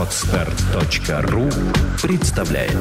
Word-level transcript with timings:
Отстар.ру 0.00 1.50
представляет 2.02 2.72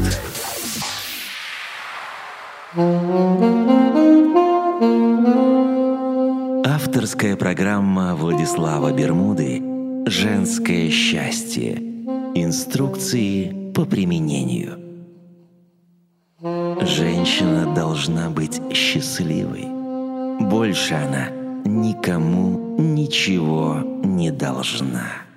Авторская 6.65 7.35
программа 7.35 8.15
Владислава 8.15 8.93
Бермуды 8.93 9.61
«Женское 10.05 10.89
счастье. 10.89 11.73
Инструкции 12.35 13.73
по 13.73 13.83
применению». 13.83 14.79
Женщина 16.39 17.75
должна 17.75 18.29
быть 18.29 18.61
счастливой. 18.73 19.65
Больше 20.39 20.93
она 20.93 21.27
никому 21.65 22.77
ничего 22.79 23.79
не 24.05 24.31
должна. 24.31 25.28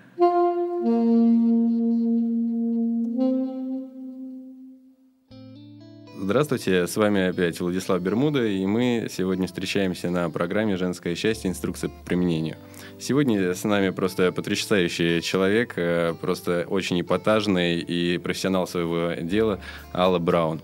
Здравствуйте, 6.24 6.86
с 6.86 6.96
вами 6.96 7.30
опять 7.30 7.58
Владислав 7.58 8.00
Бермуда, 8.00 8.46
и 8.46 8.64
мы 8.64 9.08
сегодня 9.10 9.48
встречаемся 9.48 10.08
на 10.08 10.30
программе 10.30 10.76
«Женское 10.76 11.16
счастье. 11.16 11.50
Инструкция 11.50 11.90
по 11.90 12.04
применению». 12.04 12.58
Сегодня 13.00 13.52
с 13.52 13.64
нами 13.64 13.90
просто 13.90 14.30
потрясающий 14.30 15.20
человек, 15.20 15.72
э, 15.74 16.14
просто 16.20 16.64
очень 16.68 17.00
эпатажный 17.00 17.80
и 17.80 18.18
профессионал 18.18 18.68
своего 18.68 19.14
дела 19.20 19.58
Алла 19.92 20.20
Браун. 20.20 20.60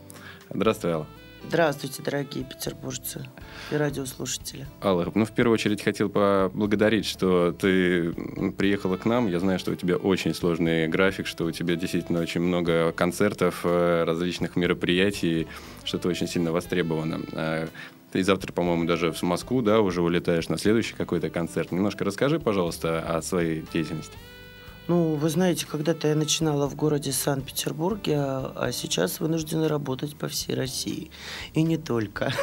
Здравствуй, 0.49 0.93
Алла. 0.93 1.07
Здравствуйте, 1.49 2.03
дорогие 2.03 2.45
петербуржцы 2.45 3.27
и 3.73 3.75
радиослушатели. 3.75 4.67
Алла, 4.83 5.11
ну, 5.15 5.25
в 5.25 5.31
первую 5.31 5.55
очередь 5.55 5.83
хотел 5.83 6.11
поблагодарить, 6.11 7.07
что 7.07 7.53
ты 7.53 8.13
приехала 8.59 8.99
к 8.99 9.07
нам. 9.07 9.29
Я 9.29 9.41
знаю, 9.41 9.59
что 9.59 9.71
у 9.71 9.75
тебя 9.75 9.97
очень 9.97 10.35
сложный 10.35 10.89
график, 10.89 11.27
что 11.27 11.47
у 11.47 11.51
тебя 11.51 11.75
действительно 11.77 12.21
очень 12.21 12.43
много 12.43 12.93
концертов, 12.93 13.63
э, 13.65 14.05
различных 14.05 14.57
мероприятий, 14.57 15.47
что 15.85 15.97
ты 15.97 16.09
очень 16.09 16.29
сильно 16.29 16.53
востребована. 16.53 17.21
А, 17.33 17.67
ты 18.13 18.23
завтра, 18.23 18.53
по-моему, 18.53 18.85
даже 18.85 19.11
в 19.11 19.23
Москву, 19.23 19.63
да, 19.63 19.81
уже 19.81 20.03
улетаешь 20.03 20.51
на 20.51 20.59
следующий 20.59 20.97
какой-то 20.97 21.31
концерт. 21.31 21.73
Немножко 21.73 22.05
расскажи, 22.05 22.39
пожалуйста, 22.39 23.01
о 23.01 23.23
своей 23.23 23.65
деятельности. 23.73 24.19
Ну, 24.89 25.17
вы 25.17 25.29
знаете, 25.29 25.67
когда-то 25.67 26.09
я 26.09 26.15
начинала 26.15 26.67
в 26.67 26.75
городе 26.75 27.13
Санкт-Петербурге, 27.13 28.15
а, 28.17 28.53
а 28.57 28.73
сейчас 28.73 29.21
вынуждена 29.21 29.69
работать 29.69 30.17
по 30.17 30.29
всей 30.29 30.55
России. 30.55 31.11
И 31.53 31.63
не 31.63 31.77
только. 31.77 32.33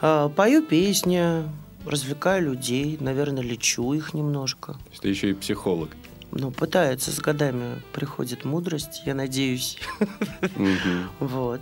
А, 0.00 0.28
пою 0.28 0.62
песни, 0.62 1.42
развлекаю 1.84 2.44
людей, 2.44 2.96
наверное, 3.00 3.42
лечу 3.42 3.92
их 3.94 4.14
немножко. 4.14 4.74
То 4.74 4.90
есть 4.90 5.02
ты 5.02 5.08
еще 5.08 5.30
и 5.30 5.34
психолог. 5.34 5.90
Ну, 6.30 6.52
пытается, 6.52 7.10
с 7.10 7.18
годами 7.18 7.82
приходит 7.92 8.44
мудрость, 8.44 9.02
я 9.04 9.14
надеюсь. 9.14 9.78
Вот. 11.18 11.60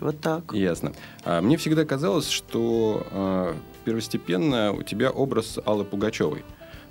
Вот 0.00 0.20
так. 0.20 0.52
Ясно. 0.52 0.92
А 1.24 1.40
мне 1.40 1.56
всегда 1.56 1.84
казалось, 1.84 2.28
что 2.28 3.56
первостепенно 3.84 4.72
у 4.72 4.82
тебя 4.82 5.10
образ 5.10 5.58
Аллы 5.64 5.84
Пугачевой. 5.84 6.44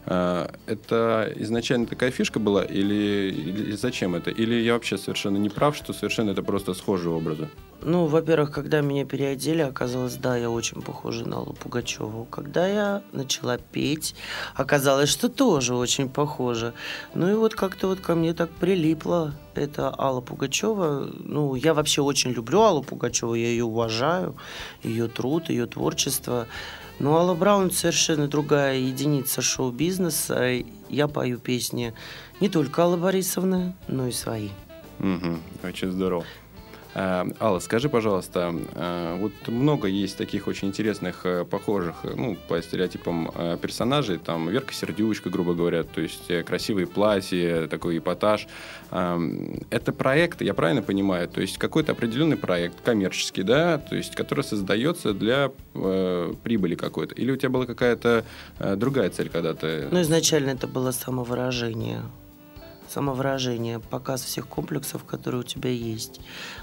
А, 0.08 0.52
это 0.68 1.32
изначально 1.36 1.88
такая 1.88 2.12
фишка 2.12 2.40
была 2.40 2.64
или, 2.64 3.32
или 3.32 3.76
зачем 3.76 4.16
это? 4.16 4.30
Или 4.30 4.56
я 4.56 4.74
вообще 4.74 4.98
совершенно 4.98 5.38
не 5.38 5.50
прав, 5.50 5.76
что 5.76 5.94
совершенно 5.94 6.32
это 6.32 6.44
просто 6.44 6.74
схожие 6.74 7.14
образы? 7.14 7.50
Ну, 7.82 8.06
во-первых, 8.06 8.52
когда 8.52 8.82
меня 8.82 9.06
переодели, 9.06 9.62
оказалось, 9.62 10.16
да, 10.16 10.38
я 10.38 10.50
очень 10.50 10.82
похожа 10.82 11.28
на 11.28 11.38
Аллу 11.38 11.54
Пугачеву. 11.54 12.26
Когда 12.26 12.68
я 12.68 13.04
начала 13.12 13.58
петь, 13.58 14.16
оказалось, 14.56 15.10
что 15.10 15.30
тоже 15.30 15.76
очень 15.76 16.10
похожа. 16.10 16.74
Ну 17.14 17.30
и 17.30 17.34
вот 17.34 17.56
как-то 17.56 17.88
вот 17.88 18.00
ко 18.00 18.16
мне 18.16 18.34
так 18.34 18.50
прилипло 18.50 19.34
это 19.56 19.94
Алла 19.98 20.22
Пугачева. 20.22 21.10
Ну, 21.20 21.56
я 21.56 21.74
вообще 21.74 22.02
очень 22.02 22.32
люблю 22.32 22.62
Аллу 22.62 22.84
Пугачеву, 22.84 23.36
я 23.36 23.48
ее 23.48 23.66
уважаю, 23.66 24.36
ее 24.84 25.08
труд, 25.08 25.50
ее 25.50 25.66
творчество. 25.66 26.48
Но 27.00 27.18
Алла 27.18 27.36
Браун 27.36 27.72
совершенно 27.72 28.28
другая 28.28 28.78
единица 28.78 29.42
шоу-бизнеса. 29.42 30.64
Я 30.90 31.08
пою 31.08 31.40
песни 31.40 31.94
не 32.40 32.50
только 32.50 32.84
Аллы 32.84 32.98
Борисовны, 32.98 33.74
но 33.88 34.08
и 34.08 34.12
свои. 34.12 34.50
Угу, 35.00 35.68
очень 35.68 35.92
здорово. 35.92 36.24
Э, 36.96 37.26
Алла, 37.42 37.60
скажи, 37.60 37.90
пожалуйста, 37.90 38.56
э, 38.74 39.18
вот 39.20 39.34
много 39.48 39.88
есть 39.90 40.18
таких 40.18 40.48
очень 40.48 40.70
интересных, 40.70 41.26
э, 41.26 41.44
похожих, 41.44 42.06
ну, 42.16 42.38
по 42.48 42.62
стереотипам 42.62 43.30
персонажей, 43.62 44.18
там 44.18 44.50
Верка 44.50 44.74
Сердючка, 44.74 45.30
грубо 45.30 45.54
говоря, 45.54 45.84
то 45.84 46.00
есть 46.00 46.32
красивые 46.46 46.88
платья, 46.88 47.68
такой 47.68 47.98
эпатаж. 47.98 48.48
Это 48.92 49.92
проект, 49.92 50.42
я 50.42 50.54
правильно 50.54 50.82
понимаю, 50.82 51.28
то 51.28 51.42
есть 51.42 51.58
какой-то 51.58 51.92
определенный 51.92 52.38
проект, 52.38 52.80
коммерческий, 52.82 53.44
да, 53.44 53.78
то 53.78 53.96
есть 53.96 54.16
который 54.16 54.44
создается 54.44 55.14
для 55.14 55.52
прибыли 55.74 56.76
какой-то, 56.76 57.14
или 57.16 57.32
у 57.32 57.36
тебя 57.36 57.50
была 57.50 57.66
какая-то 57.66 58.24
другая 58.60 59.10
цель 59.10 59.30
когда-то? 59.30 59.90
Ну, 59.92 60.02
изначально 60.02 60.52
это 60.52 60.68
было 60.68 60.92
самовыражение 60.92 62.04
самовыражение, 62.90 63.80
показ 63.80 64.24
всех 64.24 64.48
комплексов, 64.48 65.04
которые 65.04 65.42
у 65.42 65.44
тебя 65.44 65.70
есть. 65.70 66.22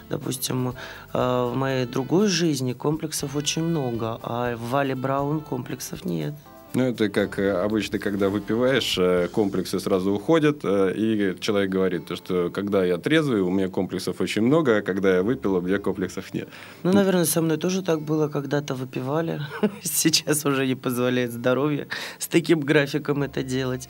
Допустим, 0.08 0.68
э, 0.68 0.72
в 1.12 1.54
моей 1.54 1.86
другой 1.86 2.28
жизни 2.28 2.72
комплексов 2.72 3.36
очень 3.36 3.62
много, 3.62 4.18
а 4.22 4.56
в 4.56 4.70
Вале 4.70 4.94
Браун 4.94 5.40
комплексов 5.40 6.04
нет. 6.04 6.34
Ну, 6.74 6.84
это 6.84 7.10
как 7.10 7.38
э, 7.38 7.50
обычно, 7.50 7.98
когда 7.98 8.28
выпиваешь, 8.28 8.96
э, 8.98 9.28
комплексы 9.28 9.78
сразу 9.78 10.12
уходят, 10.12 10.64
и 10.64 11.36
человек 11.40 11.70
говорит, 11.70 12.16
что 12.16 12.50
когда 12.50 12.84
я 12.84 12.96
трезвый, 12.96 13.42
у 13.42 13.50
меня 13.50 13.68
комплексов 13.68 14.20
очень 14.20 14.42
много, 14.42 14.78
а 14.78 14.82
когда 14.82 15.16
я 15.16 15.22
выпил, 15.22 15.56
у 15.56 15.60
меня 15.60 15.78
комплексов 15.78 16.32
нет. 16.34 16.48
Ну, 16.82 16.92
наверное, 16.92 17.26
со 17.26 17.42
мной 17.42 17.58
тоже 17.58 17.82
так 17.82 18.00
было, 18.00 18.28
когда-то 18.28 18.74
выпивали. 18.74 19.40
Сейчас 19.82 20.46
уже 20.46 20.66
не 20.66 20.74
позволяет 20.74 21.32
здоровье 21.32 21.88
с 22.18 22.26
таким 22.26 22.60
графиком 22.60 23.22
это 23.22 23.42
делать. 23.42 23.88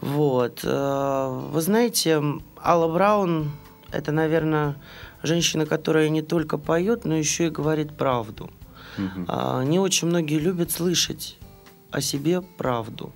Вот. 0.00 0.60
Э, 0.64 1.48
вы 1.52 1.60
знаете, 1.60 2.22
Алла 2.62 2.92
Браун– 2.92 3.52
это, 3.90 4.12
наверное, 4.12 4.76
женщина, 5.22 5.66
которая 5.66 6.08
не 6.08 6.22
только 6.22 6.58
поет, 6.58 7.04
но 7.04 7.16
еще 7.16 7.46
и 7.46 7.50
говорит 7.50 7.96
правду. 7.96 8.50
Угу. 8.98 9.62
Не 9.62 9.78
очень 9.78 10.08
многие 10.08 10.38
любят 10.38 10.70
слышать 10.70 11.38
о 11.90 12.00
себе 12.00 12.42
правду. 12.42 13.12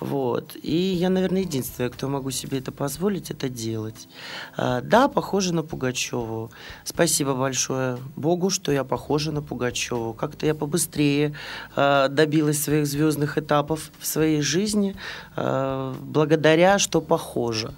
Вот. 0.00 0.56
И 0.62 0.74
я, 0.74 1.10
наверное, 1.10 1.42
единственная, 1.42 1.90
кто 1.90 2.08
могу 2.08 2.30
себе 2.30 2.58
это 2.58 2.72
позволить, 2.72 3.30
это 3.30 3.50
делать. 3.50 4.08
А, 4.56 4.80
да, 4.80 5.08
похожа 5.08 5.54
на 5.54 5.62
Пугачеву. 5.62 6.50
Спасибо 6.84 7.34
большое 7.34 7.98
Богу, 8.16 8.48
что 8.48 8.72
я 8.72 8.82
похожа 8.82 9.30
на 9.30 9.42
Пугачеву. 9.42 10.14
Как-то 10.14 10.46
я 10.46 10.54
побыстрее 10.54 11.34
а, 11.76 12.08
добилась 12.08 12.62
своих 12.62 12.86
звездных 12.86 13.36
этапов 13.36 13.92
в 13.98 14.06
своей 14.06 14.40
жизни, 14.40 14.96
а, 15.36 15.94
благодаря, 16.00 16.78
что 16.78 17.02
похожа. 17.02 17.74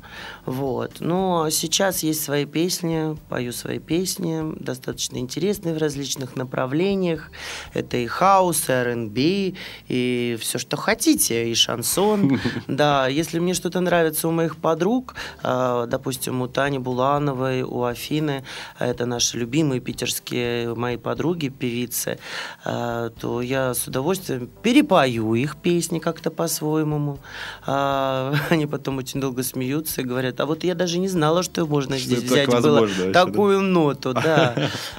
Вот. 0.46 1.00
Но 1.00 1.50
сейчас 1.50 2.04
есть 2.04 2.22
свои 2.22 2.44
песни, 2.44 3.16
пою 3.28 3.52
свои 3.52 3.80
песни, 3.80 4.42
достаточно 4.60 5.18
интересные 5.18 5.74
в 5.74 5.78
различных 5.78 6.36
направлениях. 6.36 7.30
Это 7.74 7.96
и 7.96 8.06
хаус, 8.06 8.68
и 8.68 8.72
R&B, 8.72 9.54
и 9.88 10.38
все, 10.40 10.58
что 10.58 10.76
хотите, 10.76 11.50
и 11.50 11.54
шансон 11.54 12.11
телефон. 12.16 12.40
Да, 12.66 13.06
если 13.08 13.38
мне 13.38 13.54
что-то 13.54 13.80
нравится 13.80 14.28
у 14.28 14.30
моих 14.30 14.56
подруг, 14.56 15.14
а, 15.42 15.86
допустим, 15.86 16.42
у 16.42 16.48
Тани 16.48 16.78
Булановой, 16.78 17.62
у 17.62 17.84
Афины, 17.84 18.44
это 18.78 19.06
наши 19.06 19.38
любимые 19.38 19.80
питерские 19.80 20.74
мои 20.74 20.96
подруги, 20.96 21.48
певицы, 21.48 22.18
а, 22.64 23.10
то 23.10 23.42
я 23.42 23.74
с 23.74 23.86
удовольствием 23.86 24.48
перепою 24.62 25.34
их 25.34 25.56
песни 25.56 25.98
как-то 25.98 26.30
по-своему. 26.30 27.18
А, 27.66 28.34
они 28.50 28.66
потом 28.66 28.98
очень 28.98 29.20
долго 29.20 29.42
смеются 29.42 30.02
и 30.02 30.04
говорят, 30.04 30.40
а 30.40 30.46
вот 30.46 30.64
я 30.64 30.74
даже 30.74 30.98
не 30.98 31.08
знала, 31.08 31.42
что 31.42 31.66
можно 31.66 31.98
что 31.98 32.06
здесь 32.06 32.22
взять 32.22 32.48
было 32.48 32.88
такую 33.12 33.58
да? 33.58 33.66
ноту, 33.66 34.14
да. 34.14 34.54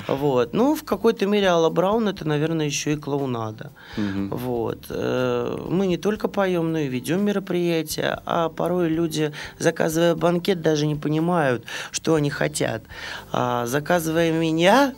Вот. 0.08 0.54
Ну, 0.54 0.76
в 0.76 0.84
какой-то 0.84 1.26
мере 1.26 1.48
Алла 1.48 1.70
Браун 1.70 2.08
это, 2.08 2.28
наверное, 2.28 2.66
еще 2.66 2.94
и 2.94 2.96
клоунада. 2.96 3.72
Вот. 3.98 4.86
Э, 4.90 5.58
мы 5.70 5.88
не 5.88 5.98
только 5.98 6.28
поем, 6.28 6.72
но 6.72 6.80
и 6.80 6.88
ведем 6.88 7.03
ведем 7.04 7.26
мероприятие, 7.26 8.18
а 8.26 8.48
порой 8.48 8.88
люди, 8.88 9.34
заказывая 9.60 10.16
банкет, 10.16 10.62
даже 10.62 10.88
не 10.88 10.96
понимают, 10.96 11.66
что 11.92 12.16
они 12.16 12.30
хотят. 12.30 12.84
А 13.32 13.66
заказывая 13.66 14.32
меня, 14.32 14.96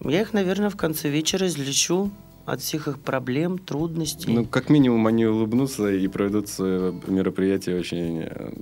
я 0.00 0.20
их, 0.20 0.32
наверное, 0.32 0.68
в 0.68 0.76
конце 0.76 1.08
вечера 1.08 1.46
излечу 1.46 2.10
от 2.44 2.60
всех 2.60 2.88
их 2.88 2.98
проблем, 2.98 3.58
трудностей. 3.58 4.32
Ну, 4.32 4.44
как 4.44 4.68
минимум, 4.68 5.06
они 5.06 5.26
улыбнутся 5.26 5.92
и 5.92 6.08
проведут 6.08 6.48
свое 6.48 6.92
мероприятие 7.06 7.78
очень 7.78 8.22
э, 8.22 8.52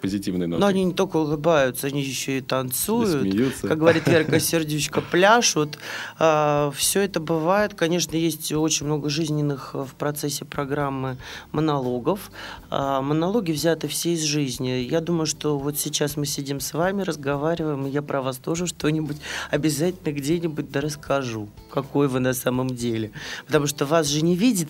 позитивной 0.00 0.46
нотой. 0.46 0.60
Но 0.60 0.66
они 0.66 0.84
не 0.84 0.94
только 0.94 1.16
улыбаются, 1.16 1.86
они 1.86 2.02
еще 2.02 2.38
и 2.38 2.40
танцуют. 2.40 3.24
И 3.24 3.30
смеются. 3.30 3.68
Как 3.68 3.78
говорит 3.78 4.06
Верка 4.06 4.40
Сердючка, 4.40 5.00
пляшут. 5.00 5.78
А, 6.18 6.70
Все 6.74 7.00
это 7.00 7.20
бывает. 7.20 7.74
Конечно, 7.74 8.16
есть 8.16 8.52
очень 8.52 8.86
много 8.86 9.08
жизненных 9.08 9.74
в 9.74 9.94
процессе 9.94 10.44
программы 10.44 11.16
монологов. 11.52 12.30
А, 12.70 13.00
Монологи 13.02 13.52
взяты 13.52 13.88
все 13.88 14.12
из 14.12 14.22
жизни. 14.22 14.68
Я 14.68 15.00
думаю, 15.00 15.26
что 15.26 15.58
вот 15.58 15.78
сейчас 15.78 16.16
мы 16.16 16.26
сидим 16.26 16.60
с 16.60 16.72
вами, 16.72 17.02
разговариваем, 17.02 17.86
и 17.86 17.90
я 17.90 18.02
про 18.02 18.22
вас 18.22 18.38
тоже 18.38 18.66
что-нибудь 18.66 19.16
обязательно 19.50 20.12
где-нибудь 20.12 20.70
да 20.70 20.80
расскажу, 20.80 21.48
какой 21.70 22.08
вы 22.08 22.20
на 22.20 22.34
самом 22.34 22.68
деле. 22.70 23.10
Потому 23.46 23.66
что 23.66 23.86
вас 23.86 24.06
же 24.06 24.22
не 24.22 24.36
видит 24.36 24.68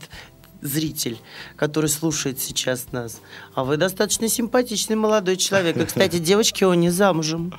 зритель, 0.61 1.19
который 1.57 1.89
слушает 1.89 2.39
сейчас 2.41 2.87
нас. 2.93 3.21
А 3.55 3.65
вы 3.65 3.77
достаточно 3.77 4.29
симпатичный 4.29 4.97
молодой 4.97 5.37
человек. 5.37 5.77
И, 5.77 5.85
кстати, 5.85 6.19
девочки, 6.19 6.65
он 6.65 6.81
не 6.81 6.91
замужем. 6.91 7.53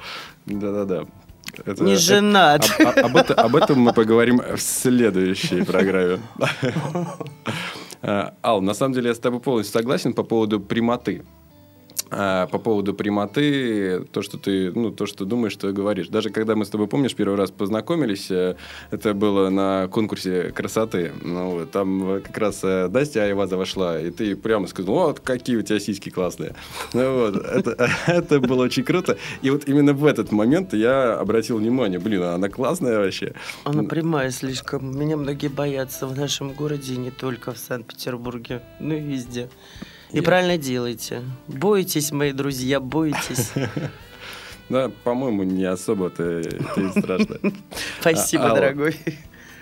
Да-да-да. 0.45 1.05
Это- 1.65 1.83
Не 1.83 1.93
это- 1.93 2.01
женат. 2.01 2.69
об, 2.79 3.05
об 3.05 3.15
это- 3.17 3.33
об 3.33 3.55
этом 3.55 3.79
мы 3.79 3.93
поговорим 3.93 4.39
в 4.39 4.59
следующей 4.61 5.63
программе. 5.63 6.19
А, 8.01 8.33
Ал, 8.43 8.61
на 8.61 8.73
самом 8.73 8.93
деле 8.93 9.09
я 9.09 9.13
с 9.15 9.19
тобой 9.19 9.41
полностью 9.41 9.73
согласен 9.77 10.13
по 10.13 10.23
поводу 10.23 10.61
прямоты. 10.61 11.25
А, 12.11 12.47
По 12.47 12.57
поводу 12.57 12.93
прямоты, 12.93 14.05
то, 14.11 14.21
что 14.21 14.37
ты, 14.37 14.71
ну, 14.71 14.91
то, 14.91 15.05
что 15.05 15.25
думаешь, 15.25 15.53
что 15.53 15.71
говоришь. 15.71 16.07
Даже 16.07 16.29
когда 16.31 16.55
мы 16.55 16.65
с 16.65 16.69
тобой, 16.69 16.87
помнишь, 16.87 17.13
первый 17.13 17.37
раз 17.37 17.51
познакомились, 17.51 18.31
э, 18.31 18.55
это 18.89 19.13
было 19.13 19.49
на 19.49 19.87
конкурсе 19.89 20.51
красоты. 20.51 21.11
Ну, 21.23 21.67
там 21.71 22.21
как 22.21 22.37
раз 22.37 22.61
э, 22.63 22.87
Настя 22.87 23.23
Айваза 23.23 23.57
вошла, 23.57 23.99
и 23.99 24.09
ты 24.09 24.35
прямо 24.35 24.67
сказал, 24.67 24.95
вот 24.95 25.19
какие 25.19 25.57
у 25.57 25.61
тебя 25.61 25.79
сиськи 25.79 26.09
классные. 26.09 26.55
Ну, 26.93 27.19
вот, 27.19 27.35
это, 27.35 27.89
это 28.07 28.39
было 28.39 28.63
очень 28.63 28.83
круто. 28.83 29.17
И 29.43 29.51
вот 29.51 29.67
именно 29.67 29.93
в 29.93 30.05
этот 30.05 30.31
момент 30.31 30.73
я 30.73 31.13
обратил 31.13 31.57
внимание, 31.57 31.99
блин, 31.99 32.23
а 32.23 32.35
она 32.35 32.49
классная 32.49 32.97
вообще. 32.97 33.33
Она 33.65 33.83
прямая 33.83 34.31
слишком. 34.31 34.97
Меня 34.97 35.15
многие 35.15 35.47
боятся 35.47 36.07
в 36.07 36.17
нашем 36.17 36.53
городе, 36.53 36.95
и 36.95 36.97
не 36.97 37.11
только 37.11 37.53
в 37.53 37.59
Санкт-Петербурге, 37.59 38.63
но 38.79 38.95
и 38.95 38.99
везде. 38.99 39.49
И 40.11 40.21
правильно 40.21 40.57
делаете. 40.57 41.23
Бойтесь, 41.47 42.11
мои 42.11 42.31
друзья, 42.31 42.79
бойтесь. 42.79 43.51
Да, 44.69 44.91
по-моему, 45.03 45.41
не 45.41 45.65
особо-то 45.65 46.41
и 46.41 46.99
страшно. 46.99 47.39
Спасибо, 48.01 48.49
Алла. 48.49 48.55
дорогой. 48.55 48.95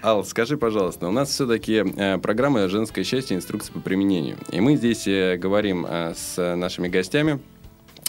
Ал, 0.03 0.25
скажи, 0.25 0.57
пожалуйста, 0.57 1.07
у 1.07 1.11
нас 1.11 1.29
все-таки 1.29 1.81
программа 2.21 2.67
«Женское 2.67 3.05
счастье. 3.05 3.37
Инструкция 3.37 3.71
по 3.71 3.79
применению». 3.79 4.35
И 4.51 4.59
мы 4.59 4.75
здесь 4.75 5.07
э, 5.07 5.37
говорим 5.37 5.85
э, 5.87 6.13
с 6.13 6.55
нашими 6.57 6.89
гостями 6.89 7.39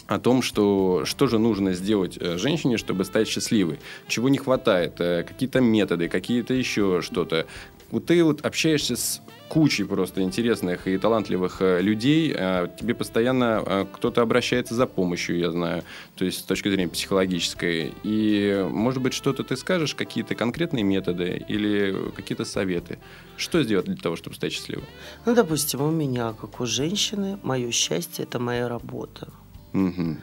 о 0.09 0.19
том, 0.19 0.41
что, 0.41 1.05
что 1.05 1.27
же 1.27 1.37
нужно 1.37 1.73
сделать 1.73 2.17
э, 2.19 2.37
женщине, 2.37 2.77
чтобы 2.77 3.05
стать 3.05 3.27
счастливой. 3.27 3.79
Чего 4.07 4.27
не 4.27 4.39
хватает, 4.39 4.99
э, 4.99 5.23
какие-то 5.23 5.61
методы, 5.61 6.09
какие-то 6.09 6.53
еще 6.53 7.01
что-то. 7.01 7.45
Вот 7.91 8.07
ты 8.07 8.23
вот 8.23 8.45
общаешься 8.45 8.95
с 8.95 9.21
кучей 9.49 9.83
просто 9.83 10.21
интересных 10.21 10.87
и 10.87 10.97
талантливых 10.97 11.61
э, 11.61 11.81
людей, 11.81 12.33
э, 12.33 12.67
тебе 12.79 12.93
постоянно 12.93 13.63
э, 13.65 13.85
кто-то 13.91 14.21
обращается 14.21 14.75
за 14.75 14.85
помощью, 14.85 15.39
я 15.39 15.51
знаю, 15.51 15.83
то 16.15 16.23
есть 16.23 16.39
с 16.39 16.43
точки 16.43 16.69
зрения 16.69 16.87
психологической. 16.87 17.93
И, 18.03 18.65
может 18.69 19.01
быть, 19.01 19.13
что-то 19.13 19.43
ты 19.43 19.57
скажешь, 19.57 19.95
какие-то 19.95 20.35
конкретные 20.35 20.83
методы 20.83 21.43
или 21.47 22.11
какие-то 22.15 22.45
советы. 22.45 22.99
Что 23.37 23.63
сделать 23.63 23.87
для 23.87 23.95
того, 23.95 24.15
чтобы 24.15 24.35
стать 24.35 24.53
счастливым? 24.53 24.85
Ну, 25.25 25.35
допустим, 25.35 25.81
у 25.81 25.91
меня, 25.91 26.33
как 26.33 26.61
у 26.61 26.65
женщины, 26.65 27.39
мое 27.43 27.71
счастье– 27.71 28.23
это 28.29 28.39
моя 28.39 28.69
работа. 28.69 29.29
Мгм. 29.73 30.21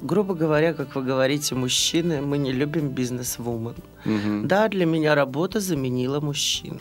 Грубо 0.00 0.34
говоря, 0.34 0.74
как 0.74 0.94
вы 0.94 1.02
говорите, 1.02 1.54
мужчины, 1.54 2.20
мы 2.20 2.38
не 2.38 2.52
любим 2.52 2.90
бизнес-вумен. 2.90 3.74
Мгм. 4.04 4.46
Да, 4.46 4.68
для 4.68 4.86
меня 4.86 5.14
работа 5.14 5.60
заменила 5.60 6.20
мужчин. 6.20 6.80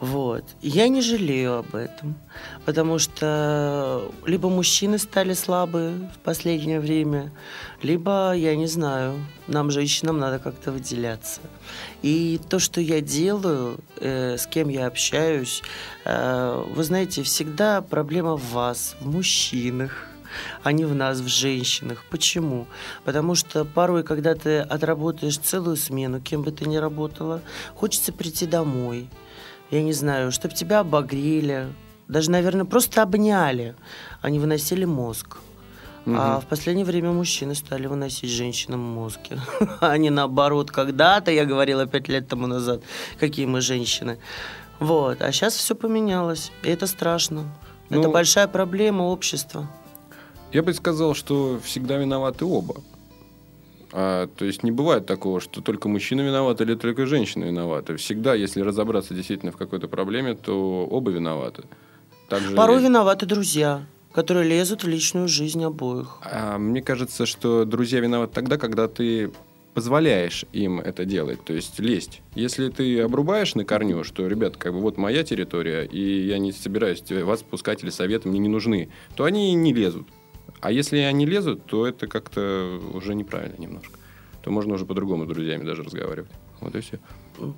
Вот. 0.00 0.44
Я 0.62 0.88
не 0.88 1.00
жалею 1.00 1.58
об 1.58 1.74
этом, 1.74 2.16
потому 2.64 2.98
что 2.98 4.10
либо 4.26 4.48
мужчины 4.48 4.98
стали 4.98 5.34
слабые 5.34 6.10
в 6.14 6.18
последнее 6.18 6.80
время, 6.80 7.32
либо, 7.82 8.32
я 8.34 8.56
не 8.56 8.66
знаю, 8.66 9.14
нам, 9.48 9.70
женщинам, 9.70 10.18
надо 10.18 10.38
как-то 10.38 10.72
выделяться. 10.72 11.40
И 12.02 12.38
то, 12.48 12.58
что 12.58 12.80
я 12.80 13.00
делаю, 13.00 13.78
э, 14.00 14.36
с 14.36 14.46
кем 14.46 14.68
я 14.68 14.86
общаюсь, 14.86 15.62
э, 16.04 16.64
вы 16.74 16.84
знаете, 16.84 17.22
всегда 17.22 17.80
проблема 17.80 18.36
в 18.36 18.52
вас, 18.52 18.96
в 19.00 19.06
мужчинах, 19.06 20.08
а 20.62 20.72
не 20.72 20.84
в 20.84 20.94
нас, 20.94 21.18
в 21.20 21.28
женщинах. 21.28 22.04
Почему? 22.10 22.66
Потому 23.04 23.34
что 23.34 23.64
порой, 23.64 24.02
когда 24.02 24.34
ты 24.34 24.58
отработаешь 24.60 25.38
целую 25.38 25.76
смену, 25.76 26.20
кем 26.20 26.42
бы 26.42 26.50
ты 26.50 26.68
ни 26.68 26.76
работала, 26.76 27.40
хочется 27.74 28.12
прийти 28.12 28.46
домой. 28.46 29.08
Я 29.70 29.82
не 29.82 29.92
знаю, 29.92 30.30
чтобы 30.32 30.54
тебя 30.54 30.80
обогрели, 30.80 31.66
даже, 32.08 32.30
наверное, 32.30 32.64
просто 32.66 33.02
обняли, 33.02 33.74
а 34.22 34.30
не 34.30 34.38
выносили 34.38 34.84
мозг. 34.84 35.38
А 36.08 36.10
Мгм. 36.36 36.40
в 36.40 36.46
последнее 36.46 36.86
время 36.86 37.10
мужчины 37.10 37.56
стали 37.56 37.88
выносить 37.88 38.30
женщинам 38.30 38.78
мозги. 38.80 39.36
А 39.80 39.98
не 39.98 40.10
наоборот. 40.10 40.70
Когда-то, 40.70 41.32
я 41.32 41.44
говорила 41.44 41.84
пять 41.86 42.08
лет 42.08 42.28
тому 42.28 42.46
назад, 42.46 42.80
какие 43.18 43.46
мы 43.46 43.60
женщины. 43.60 44.18
Вот. 44.78 45.20
А 45.20 45.32
сейчас 45.32 45.54
все 45.56 45.74
поменялось. 45.74 46.52
И 46.62 46.68
это 46.68 46.86
страшно. 46.86 47.44
Это 47.90 48.02
Ну, 48.02 48.12
большая 48.12 48.46
проблема 48.46 49.02
общества. 49.02 49.68
Я 50.52 50.62
бы 50.62 50.72
сказал, 50.74 51.14
что 51.14 51.60
всегда 51.62 51.96
виноваты 51.96 52.44
оба. 52.44 52.76
А, 53.92 54.26
то 54.26 54.44
есть 54.44 54.62
не 54.62 54.70
бывает 54.70 55.06
такого, 55.06 55.40
что 55.40 55.60
только 55.60 55.88
мужчина 55.88 56.20
виноват 56.20 56.60
или 56.60 56.74
только 56.74 57.06
женщина 57.06 57.44
виновата. 57.44 57.96
Всегда, 57.96 58.34
если 58.34 58.60
разобраться 58.60 59.14
действительно 59.14 59.52
в 59.52 59.56
какой-то 59.56 59.88
проблеме, 59.88 60.34
то 60.34 60.86
оба 60.90 61.10
виноваты. 61.10 61.64
Также... 62.28 62.54
Порой 62.54 62.82
виноваты 62.82 63.26
друзья, 63.26 63.86
которые 64.12 64.48
лезут 64.48 64.84
в 64.84 64.88
личную 64.88 65.28
жизнь 65.28 65.64
обоих. 65.64 66.18
А, 66.22 66.58
мне 66.58 66.82
кажется, 66.82 67.26
что 67.26 67.64
друзья 67.64 68.00
виноваты 68.00 68.34
тогда, 68.34 68.58
когда 68.58 68.88
ты 68.88 69.30
позволяешь 69.74 70.46
им 70.52 70.80
это 70.80 71.04
делать, 71.04 71.44
то 71.44 71.52
есть 71.52 71.78
лезть. 71.80 72.22
Если 72.34 72.70
ты 72.70 73.00
обрубаешь 73.00 73.54
на 73.54 73.64
корню, 73.66 74.04
что, 74.04 74.26
ребят, 74.26 74.56
как 74.56 74.72
бы 74.72 74.80
вот 74.80 74.96
моя 74.96 75.22
территория, 75.22 75.84
и 75.84 76.26
я 76.26 76.38
не 76.38 76.52
собираюсь 76.52 77.02
вас 77.10 77.42
пускать 77.42 77.82
или 77.82 77.90
советы 77.90 78.28
мне 78.28 78.38
не 78.38 78.48
нужны, 78.48 78.88
то 79.16 79.24
они 79.24 79.52
не 79.52 79.74
лезут. 79.74 80.08
А 80.60 80.72
если 80.72 80.98
они 80.98 81.26
лезут, 81.26 81.64
то 81.66 81.86
это 81.86 82.06
как-то 82.06 82.80
уже 82.94 83.14
неправильно 83.14 83.56
немножко. 83.58 83.98
То 84.42 84.50
можно 84.50 84.74
уже 84.74 84.84
по-другому 84.86 85.24
с 85.24 85.28
друзьями 85.28 85.64
даже 85.64 85.82
разговаривать. 85.82 86.30
Вот 86.60 86.74
и 86.74 86.80
все. 86.80 86.98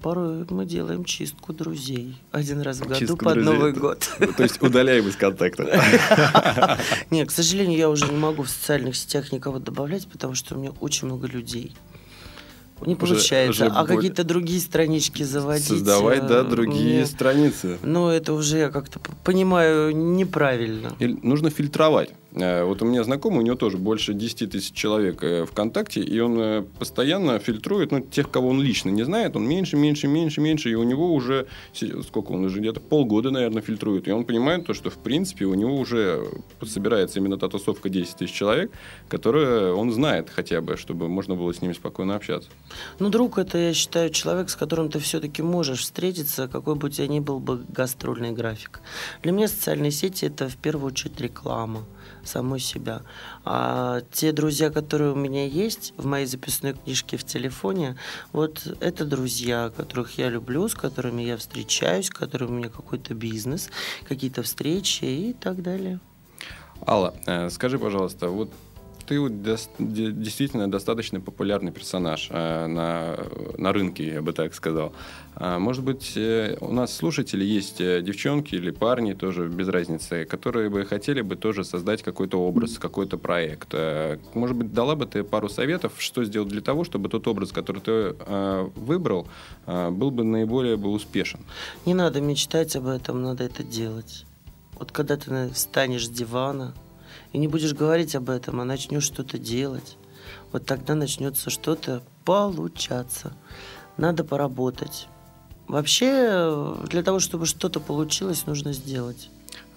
Порой 0.03 0.45
мы 0.51 0.67
делаем 0.67 1.05
чистку 1.05 1.53
друзей. 1.53 2.17
Один 2.33 2.61
раз 2.63 2.79
в 2.79 2.83
году 2.83 2.97
Чистку 2.97 3.19
под 3.19 3.35
друзей. 3.35 3.53
Новый 3.53 3.73
год. 3.73 4.01
То 4.37 4.43
есть 4.43 4.61
удаляем 4.61 5.07
из 5.07 5.15
контакта. 5.17 6.79
Нет, 7.11 7.29
к 7.29 7.31
сожалению, 7.31 7.79
я 7.79 7.89
уже 7.89 8.07
не 8.11 8.17
могу 8.19 8.43
в 8.43 8.49
социальных 8.51 8.97
сетях 8.97 9.31
никого 9.31 9.59
добавлять, 9.61 10.09
потому 10.09 10.35
что 10.35 10.57
у 10.57 10.59
меня 10.59 10.73
очень 10.81 11.07
много 11.07 11.29
людей. 11.29 11.75
Не 12.87 12.95
Уже- 12.95 12.97
получается. 12.97 13.65
уже 13.65 13.73
а 13.73 13.83
более- 13.83 13.97
какие-то 13.97 14.25
другие 14.25 14.61
странички 14.61 15.23
заводить... 15.23 15.67
Создавать, 15.67 16.27
да, 16.27 16.41
э, 16.41 16.45
другие 16.45 16.99
мне- 16.99 17.07
страницы. 17.07 17.79
Ну, 17.83 18.09
это 18.09 18.33
уже 18.33 18.59
я 18.59 18.71
как-то 18.71 19.01
понимаю 19.25 19.95
неправильно. 19.97 20.95
Или 20.99 21.19
нужно 21.23 21.51
фильтровать. 21.51 22.11
Э, 22.33 22.65
Вот 22.65 22.83
у 22.83 22.85
меня 22.85 23.05
знакомый, 23.05 23.41
у 23.41 23.43
него 23.43 23.57
тоже 23.57 23.79
больше 23.79 24.15
10 24.15 24.51
тысяч 24.51 24.73
человек 24.73 25.23
э, 25.23 25.47
ВКонтакте, 25.47 26.01
и 26.01 26.21
он 26.21 26.39
э, 26.41 26.63
постоянно 26.79 27.39
фильтрует, 27.39 27.93
ну, 27.93 28.01
тех, 28.01 28.31
кого 28.31 28.49
он 28.49 28.61
лично 28.61 28.91
не 28.91 29.03
знает, 29.05 29.37
он 29.37 29.47
меньше, 29.49 29.77
меньше, 29.77 30.09
меньше, 30.09 30.41
меньше, 30.41 30.71
и 30.71 30.75
у 30.75 30.83
него 30.83 31.15
уже, 31.15 31.47
сколько 32.07 32.33
он 32.33 32.45
уже, 32.45 32.61
где-то 32.61 32.81
полгода, 32.81 33.31
наверное, 33.31 33.63
фильтрует, 33.63 34.09
и 34.09 34.13
он 34.13 34.25
понимает 34.25 34.67
то, 34.67 34.75
что, 34.75 34.91
в 34.91 34.99
принципе, 34.99 35.47
у 35.47 35.55
него 35.55 35.77
уже 35.77 36.29
собирается 36.67 37.19
именно 37.19 37.39
та 37.39 37.49
тусовка 37.49 37.89
10 37.89 38.17
тысяч 38.17 38.35
человек, 38.35 38.71
которую 39.09 39.77
он 39.77 39.93
знает 39.93 40.29
хотя 40.31 40.61
бы, 40.61 40.77
чтобы 40.77 41.09
можно 41.09 41.35
было 41.35 41.53
с 41.53 41.63
ними 41.63 41.73
спокойно 41.73 42.17
общаться. 42.17 42.51
Ну, 42.99 43.09
друг, 43.09 43.39
это, 43.39 43.59
я 43.59 43.75
считаю, 43.75 44.11
человек, 44.11 44.51
с 44.51 44.57
которым 44.57 44.91
ты 44.91 44.99
все-таки 44.99 45.43
можешь 45.43 45.81
встретиться, 45.81 46.49
какой 46.49 46.75
бы 46.75 46.89
у 46.89 46.91
тебя 46.91 47.09
ни 47.09 47.21
был 47.21 47.41
бы 47.41 47.61
гастрольный 47.69 48.33
график. 48.33 48.81
Для 49.23 49.33
меня 49.33 49.49
социальные 49.49 49.91
сети– 49.91 50.25
это 50.27 50.49
в 50.49 50.57
первую 50.57 50.89
очередь 50.89 51.21
реклама 51.21 51.85
самой 52.29 52.61
себя. 52.61 53.03
А 53.45 54.03
те 54.13 54.33
друзья, 54.33 54.71
которые 54.71 55.13
у 55.13 55.17
меня 55.17 55.47
есть 55.47 55.95
в 55.97 56.07
моей 56.07 56.27
записной 56.27 56.75
книжке 56.75 57.17
в 57.17 57.25
телефоне, 57.25 57.97
вот 58.33 58.67
это 58.81 59.05
друзья, 59.05 59.73
которых 59.77 60.19
я 60.19 60.29
люблю, 60.29 60.69
с 60.69 60.75
которыми 60.75 61.23
я 61.23 61.37
встречаюсь, 61.37 62.07
с 62.07 62.11
которыми 62.11 62.51
у 62.51 62.55
меня 62.55 62.69
какой-то 62.69 63.15
бизнес, 63.15 63.71
какие-то 64.09 64.43
встречи 64.43 65.05
и 65.05 65.33
так 65.33 65.63
далее. 65.63 66.01
Алла, 66.87 67.15
э, 67.27 67.51
скажи, 67.51 67.79
пожалуйста, 67.79 68.29
вот 68.29 68.51
ты 69.09 69.19
действительно 69.79 70.71
достаточно 70.71 71.21
популярный 71.21 71.73
персонаж 71.73 72.29
э, 72.31 72.67
на, 72.67 73.17
на 73.57 73.73
рынке, 73.73 74.07
я 74.07 74.23
бы 74.23 74.33
так 74.33 74.55
сказал. 74.55 74.93
А, 75.35 75.59
может 75.59 75.83
быть, 75.83 76.13
э, 76.17 76.57
у 76.61 76.73
нас 76.73 76.95
слушатели 76.95 77.45
есть 77.45 77.81
э, 77.81 78.03
девчонки 78.03 78.55
или 78.55 78.71
парни, 78.71 79.15
тоже 79.15 79.49
без 79.49 79.69
разницы, 79.69 80.25
которые 80.25 80.69
бы 80.69 80.85
хотели 80.85 81.23
бы 81.23 81.37
тоже 81.37 81.65
создать 81.65 82.03
какой-то 82.03 82.39
образ, 82.41 82.79
какой-то 82.79 83.17
проект. 83.17 83.69
Э, 83.73 84.19
Может 84.35 84.57
быть, 84.57 84.73
дала 84.75 84.95
бы 84.95 85.07
ты 85.07 85.25
пару 85.25 85.49
советов, 85.49 85.93
что 85.99 86.25
сделать 86.25 86.49
для 86.49 86.61
того, 86.61 86.85
чтобы 86.85 87.09
тот 87.09 87.27
образ, 87.27 87.51
который 87.51 87.81
ты 87.81 87.93
э, 87.93 88.69
выбрал, 88.75 89.27
э, 89.67 89.91
был 89.91 90.11
бы 90.11 90.25
наиболее 90.25 90.77
бы 90.77 90.91
успешен? 90.91 91.41
Не 91.87 91.95
надо 91.95 92.21
мечтать 92.21 92.77
об 92.77 92.87
этом, 92.87 93.23
надо 93.23 93.45
это 93.45 93.63
делать. 93.63 94.27
Вот 94.79 94.93
когда 94.93 95.17
ты 95.17 95.49
встанешь 95.55 96.07
с 96.07 96.11
дивана 96.11 96.75
и 97.33 97.39
не 97.39 97.49
будешь 97.49 97.75
говорить 97.75 98.15
об 98.15 98.31
этом, 98.31 98.61
а 98.61 98.65
начнешь 98.65 99.05
что-то 99.05 99.39
делать, 99.39 99.97
вот 100.53 100.67
тогда 100.67 100.95
начнется 100.95 101.51
что-то 101.51 102.03
получаться. 102.25 103.33
Надо 103.97 104.25
поработать. 104.25 105.09
Вообще, 105.67 106.29
э, 106.31 106.87
для 106.89 107.03
того, 107.03 107.19
чтобы 107.19 107.47
что-то 107.47 107.81
получилось, 107.81 108.47
нужно 108.47 108.73
сделать. 108.73 109.31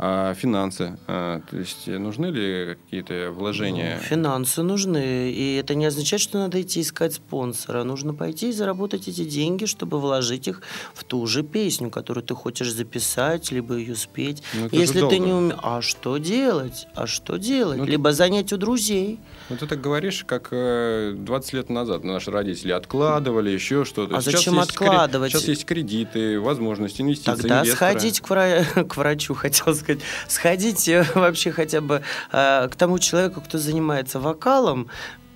А 0.04 0.34
финансы? 0.34 0.98
А, 1.08 1.42
то 1.48 1.58
есть 1.58 1.88
э, 1.88 2.00
нужны 2.00 2.26
ли 2.32 2.76
какие-то 2.76 3.32
вложения? 3.32 4.00
Ну, 4.02 4.08
Финансы 4.08 4.64
нужны, 4.64 5.32
и 5.32 5.58
это 5.58 5.76
не 5.76 5.86
означает, 5.86 6.22
что 6.24 6.40
надо 6.40 6.60
идти 6.60 6.82
искать 6.82 7.14
спонсора. 7.14 7.84
Нужно 7.84 8.16
пойти 8.16 8.50
и 8.50 8.52
заработать 8.52 9.08
эти 9.08 9.24
деньги, 9.24 9.66
чтобы 9.66 10.00
вложить 10.00 10.48
их 10.48 10.64
в 10.96 11.04
ту 11.04 11.28
же 11.28 11.44
песню, 11.44 11.92
которую 11.92 12.24
ты 12.24 12.34
хочешь 12.34 12.74
записать, 12.74 13.52
либо 13.52 13.76
ее 13.76 13.96
спеть. 13.96 14.42
Ну, 14.56 14.70
Если 14.72 15.08
ты 15.08 15.20
не 15.20 15.34
умеешь... 15.34 15.60
А 15.62 15.84
что 15.84 16.18
делать? 16.18 16.88
А 16.96 17.06
что 17.06 17.38
делать? 17.38 17.78
Ну, 17.78 17.86
ты- 17.86 17.92
либо 17.92 18.12
занять 18.12 18.52
у 18.54 18.58
друзей. 18.58 19.20
Ну, 19.50 19.58
ты 19.58 19.68
так 19.68 19.82
говоришь, 19.82 20.24
как 20.26 20.48
э, 20.50 21.14
20 21.16 21.54
лет 21.54 21.70
назад 21.70 22.04
наши 22.04 22.32
родители 22.32 22.72
откладывали 22.72 23.52
еще 23.52 23.86
что-то. 23.86 24.18
А 24.18 24.22
Сейчас 24.24 24.34
зачем 24.46 24.56
есть 24.56 24.72
кре- 24.72 24.86
откладывать? 24.88 25.32
Сейчас 25.32 25.48
есть 25.48 25.66
кредиты, 25.66 26.40
возможности 26.40 27.04
инвестиций. 27.04 27.36
Тогда 27.36 27.60
инвестора. 27.62 27.92
сходить 27.92 28.20
к, 28.22 28.28
вра- 28.30 28.84
к 28.88 28.98
врачу, 28.98 29.36
хотел 29.36 29.76
сказать. 29.76 29.91
Сходите 30.28 31.06
вообще 31.16 31.52
хотя 31.52 31.82
бы 31.82 32.02
э, 32.32 32.68
к 32.70 32.76
тому 32.76 33.00
человеку, 33.00 33.42
кто 33.42 33.58
занимается 33.58 34.20
вокалом, 34.20 34.88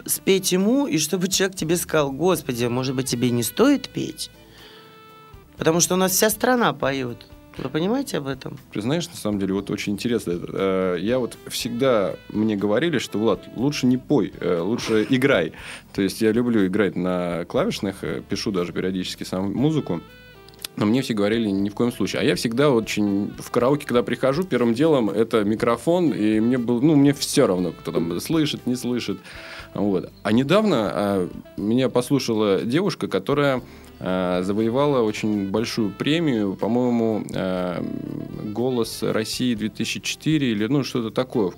спеть 0.05 0.51
ему, 0.51 0.88
и 0.88 0.97
чтобы 0.97 1.27
человек 1.27 1.55
тебе 1.55 1.77
сказал, 1.77 2.12
господи, 2.12 2.65
может 2.65 2.95
быть, 2.95 3.07
тебе 3.07 3.29
не 3.31 3.43
стоит 3.43 3.89
петь? 3.89 4.29
Потому 5.57 5.79
что 5.79 5.95
у 5.95 5.97
нас 5.97 6.12
вся 6.12 6.29
страна 6.29 6.74
поет. 6.74 7.25
Вы 7.57 7.69
понимаете 7.69 8.17
об 8.17 8.27
этом? 8.27 8.57
Ты 8.74 8.81
знаешь, 8.81 9.07
на 9.07 9.15
самом 9.15 9.39
деле, 9.39 9.53
вот 9.53 9.69
очень 9.69 9.93
интересно. 9.93 10.39
Э, 10.53 10.97
Я 11.00 11.19
вот 11.19 11.38
всегда 11.47 12.15
мне 12.29 12.55
говорили, 12.57 12.97
что 12.97 13.17
Влад, 13.17 13.47
лучше 13.55 13.85
не 13.85 13.97
пой, 13.97 14.33
э, 14.39 14.59
лучше 14.59 15.07
играй. 15.09 15.53
То 15.93 16.01
есть 16.01 16.21
я 16.21 16.31
люблю 16.31 16.65
играть 16.67 16.95
на 16.95 17.45
клавишных, 17.45 18.03
э, 18.03 18.21
пишу 18.27 18.51
даже 18.51 18.74
периодически 18.74 19.24
сам 19.24 19.53
музыку. 19.53 20.01
Но 20.77 20.86
мне 20.86 21.01
все 21.01 21.13
говорили 21.13 21.50
ни 21.50 21.70
в 21.70 21.74
коем 21.74 21.91
случае. 21.91 22.22
А 22.22 22.25
я 22.25 22.36
всегда 22.36 22.70
очень 22.70 23.34
в 23.38 23.50
караоке, 23.50 23.86
когда 23.86 24.03
прихожу, 24.03 24.44
первым 24.44 24.74
делом 24.74 25.10
это 25.10 25.44
микрофон, 25.44 26.12
и 26.12 26.39
мне 26.39 26.58
было, 26.58 26.82
ну, 26.82 26.96
мне 26.96 27.13
все 27.13 27.48
равно, 27.48 27.72
кто 27.72 27.91
там 27.91 28.20
слышит, 28.20 28.65
не 28.65 28.75
слышит. 28.75 29.20
Вот. 29.74 30.12
А 30.24 30.32
недавно 30.32 30.91
а, 30.94 31.29
меня 31.58 31.89
послушала 31.89 32.62
девушка, 32.62 33.08
которая 33.08 33.62
а, 34.00 34.41
завоевала 34.44 35.01
очень 35.01 35.50
большую 35.50 35.91
премию, 35.91 36.55
по-моему, 36.55 37.25
а, 37.34 37.84
«Голос 38.44 39.03
России 39.03 39.55
2004» 39.55 40.38
или 40.38 40.65
ну 40.67 40.84
что-то 40.84 41.12
такое. 41.12 41.51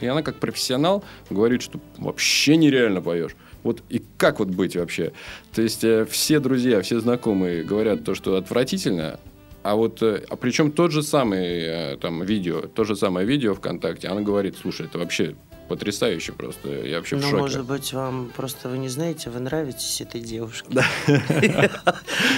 И 0.00 0.06
она 0.06 0.22
как 0.22 0.36
профессионал 0.36 1.04
говорит, 1.28 1.62
что 1.62 1.80
вообще 1.98 2.56
нереально 2.56 3.02
поешь. 3.02 3.34
Вот 3.62 3.82
и 3.88 4.02
как 4.16 4.38
вот 4.38 4.48
быть 4.48 4.76
вообще? 4.76 5.12
То 5.54 5.62
есть 5.62 5.84
э, 5.84 6.04
все 6.06 6.40
друзья, 6.40 6.80
все 6.82 7.00
знакомые 7.00 7.62
говорят 7.62 8.04
то, 8.04 8.14
что 8.14 8.36
отвратительно, 8.36 9.20
а 9.62 9.74
вот, 9.76 10.02
э, 10.02 10.24
а 10.28 10.36
причем 10.36 10.72
тот 10.72 10.92
же 10.92 11.02
самый 11.02 11.44
э, 11.60 11.96
там 11.98 12.22
видео, 12.24 12.62
то 12.62 12.84
же 12.84 12.96
самое 12.96 13.26
видео 13.26 13.54
ВКонтакте, 13.54 14.08
она 14.08 14.22
говорит, 14.22 14.56
слушай, 14.56 14.86
это 14.86 14.98
вообще 14.98 15.36
потрясающе 15.68 16.32
просто, 16.32 16.68
я 16.68 16.96
вообще 16.96 17.16
в 17.16 17.20
Ну, 17.20 17.26
шоке. 17.28 17.36
может 17.42 17.64
быть, 17.66 17.92
вам 17.92 18.32
просто 18.34 18.68
вы 18.68 18.78
не 18.78 18.88
знаете, 18.88 19.30
вы 19.30 19.38
нравитесь 19.40 20.00
этой 20.00 20.20
девушке. 20.20 20.66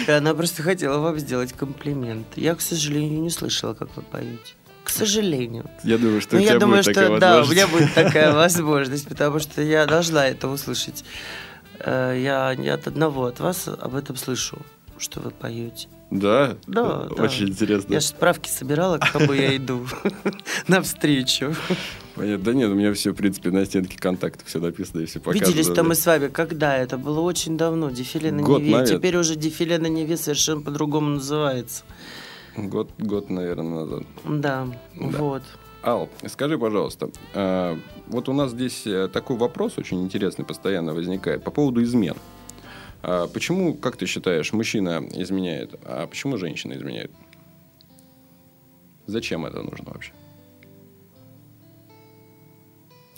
И 0.06 0.10
Она 0.10 0.34
просто 0.34 0.62
хотела 0.62 0.98
вам 0.98 1.18
сделать 1.18 1.52
комплимент. 1.52 2.26
Я, 2.36 2.54
к 2.54 2.60
сожалению, 2.60 3.20
не 3.22 3.30
слышала, 3.30 3.72
как 3.72 3.96
вы 3.96 4.02
поете. 4.02 4.54
К 4.84 4.90
сожалению. 4.90 5.64
Я 5.84 5.98
думаю, 5.98 6.20
что 6.20 6.36
Ну, 6.36 6.42
у 6.42 6.44
я 6.44 6.50
тебя 6.50 6.58
думаю, 6.60 6.82
будет 6.82 6.94
такая 6.94 7.06
что 7.08 7.18
да, 7.18 7.42
у 7.42 7.46
меня 7.46 7.66
будет 7.68 7.94
такая 7.94 8.32
возможность, 8.34 9.08
потому 9.08 9.38
что 9.38 9.62
я 9.62 9.86
должна 9.86 10.26
это 10.28 10.48
услышать. 10.48 11.04
Э, 11.78 12.18
Я 12.20 12.54
не 12.56 12.68
от 12.68 12.86
одного 12.86 13.26
от 13.26 13.40
вас 13.40 13.68
об 13.68 13.94
этом 13.94 14.16
слышу, 14.16 14.58
что 14.98 15.20
вы 15.20 15.30
поете. 15.30 15.88
Да? 16.10 16.56
Да, 16.66 17.04
да. 17.16 17.22
Очень 17.22 17.48
интересно. 17.48 17.92
Я 17.94 18.00
же 18.00 18.06
справки 18.06 18.50
собирала, 18.50 18.98
к 18.98 19.10
кому 19.12 19.32
я 19.32 19.56
иду 19.56 19.86
навстречу. 20.68 21.54
Понятно. 22.14 22.44
Да 22.44 22.52
нет, 22.52 22.68
у 22.70 22.74
меня 22.74 22.92
все, 22.92 23.12
в 23.12 23.14
принципе, 23.14 23.50
на 23.50 23.64
стенке 23.64 23.96
контактов 23.98 24.46
все 24.46 24.58
написано 24.60 25.00
и 25.00 25.06
все 25.06 25.20
показано. 25.20 25.48
Виделись-то 25.48 25.82
мы 25.82 25.94
с 25.94 26.04
вами 26.04 26.28
когда? 26.28 26.76
Это 26.76 26.98
было 26.98 27.20
очень 27.20 27.56
давно. 27.56 27.90
Дефиле 27.90 28.30
на 28.32 28.42
Год, 28.42 28.60
Неве. 28.60 28.84
Теперь 28.86 29.16
уже 29.16 29.36
дефиле 29.36 29.78
на 29.78 29.86
Неве 29.86 30.16
совершенно 30.18 30.60
по-другому 30.60 31.08
называется. 31.08 31.84
Год, 32.56 32.90
год, 32.98 33.30
наверное, 33.30 33.84
назад. 33.84 34.02
Да, 34.24 34.66
Да. 34.94 35.18
вот. 35.18 35.42
Ал, 35.84 36.08
скажи, 36.28 36.58
пожалуйста, 36.58 37.10
э, 37.34 37.76
вот 38.06 38.28
у 38.28 38.32
нас 38.32 38.52
здесь 38.52 38.86
э, 38.86 39.08
такой 39.08 39.36
вопрос 39.36 39.78
очень 39.78 40.02
интересный 40.02 40.44
постоянно 40.44 40.94
возникает 40.94 41.42
по 41.42 41.50
поводу 41.50 41.82
измен. 41.82 42.14
А 43.02 43.26
почему, 43.26 43.74
как 43.74 43.96
ты 43.96 44.06
считаешь, 44.06 44.52
мужчина 44.52 45.02
изменяет, 45.12 45.74
а 45.84 46.06
почему 46.06 46.36
женщина 46.36 46.74
изменяет? 46.74 47.10
Зачем 49.06 49.44
это 49.44 49.62
нужно 49.62 49.90
вообще? 49.92 50.12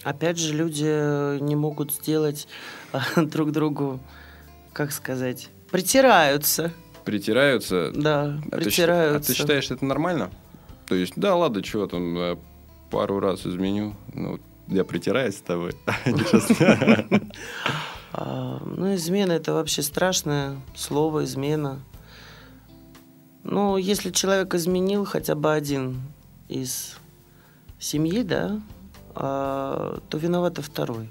Опять 0.03 0.39
же, 0.39 0.55
люди 0.55 1.39
не 1.41 1.57
могут 1.57 1.93
сделать 1.93 2.47
а, 2.93 3.03
друг 3.23 3.53
другу, 3.53 4.01
как 4.73 4.93
сказать, 4.93 5.49
притираются. 5.71 6.73
Притираются? 7.05 7.91
Да, 7.95 8.41
А 8.51 8.57
ты, 8.57 8.65
притираются. 8.65 9.33
а 9.33 9.35
ты 9.35 9.39
считаешь, 9.39 9.71
это 9.71 9.85
нормально? 9.85 10.31
То 10.87 10.95
есть, 10.95 11.15
да, 11.17 11.35
ладно, 11.35 11.63
чего 11.63 11.87
там, 11.87 12.17
э, 12.17 12.37
пару 12.91 13.21
раз 13.21 13.47
изменю, 13.47 13.95
ну, 14.13 14.39
я 14.69 14.85
притираюсь 14.85 15.37
с 15.37 15.41
тобой. 15.41 15.73
Страшного. 16.07 17.21
А, 18.17 18.61
ну, 18.65 18.95
измена 18.95 19.33
это 19.33 19.53
вообще 19.55 19.83
страшное 19.83 20.57
слово, 20.77 21.25
измена. 21.25 21.81
Ну, 23.43 23.77
если 23.77 24.11
человек 24.13 24.55
изменил 24.55 25.05
хотя 25.05 25.35
бы 25.35 25.53
один 25.53 26.01
из 26.49 26.97
семьи, 27.81 28.23
да, 28.23 28.61
а, 29.17 29.99
то 30.09 30.19
виноват 30.19 30.61
и 30.61 30.63
второй. 30.63 31.11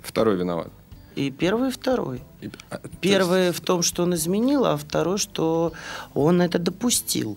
Второй 0.00 0.36
виноват. 0.36 0.70
И 1.18 1.32
первый, 1.32 1.70
и 1.70 1.72
второй. 1.72 2.22
И- 2.40 2.48
а, 2.70 2.80
есть- 3.02 3.58
в 3.58 3.60
том, 3.60 3.82
что 3.82 4.04
он 4.04 4.14
изменил, 4.14 4.64
а 4.64 4.76
второй, 4.76 5.18
что 5.18 5.72
он 6.14 6.40
это 6.40 6.60
допустил. 6.60 7.36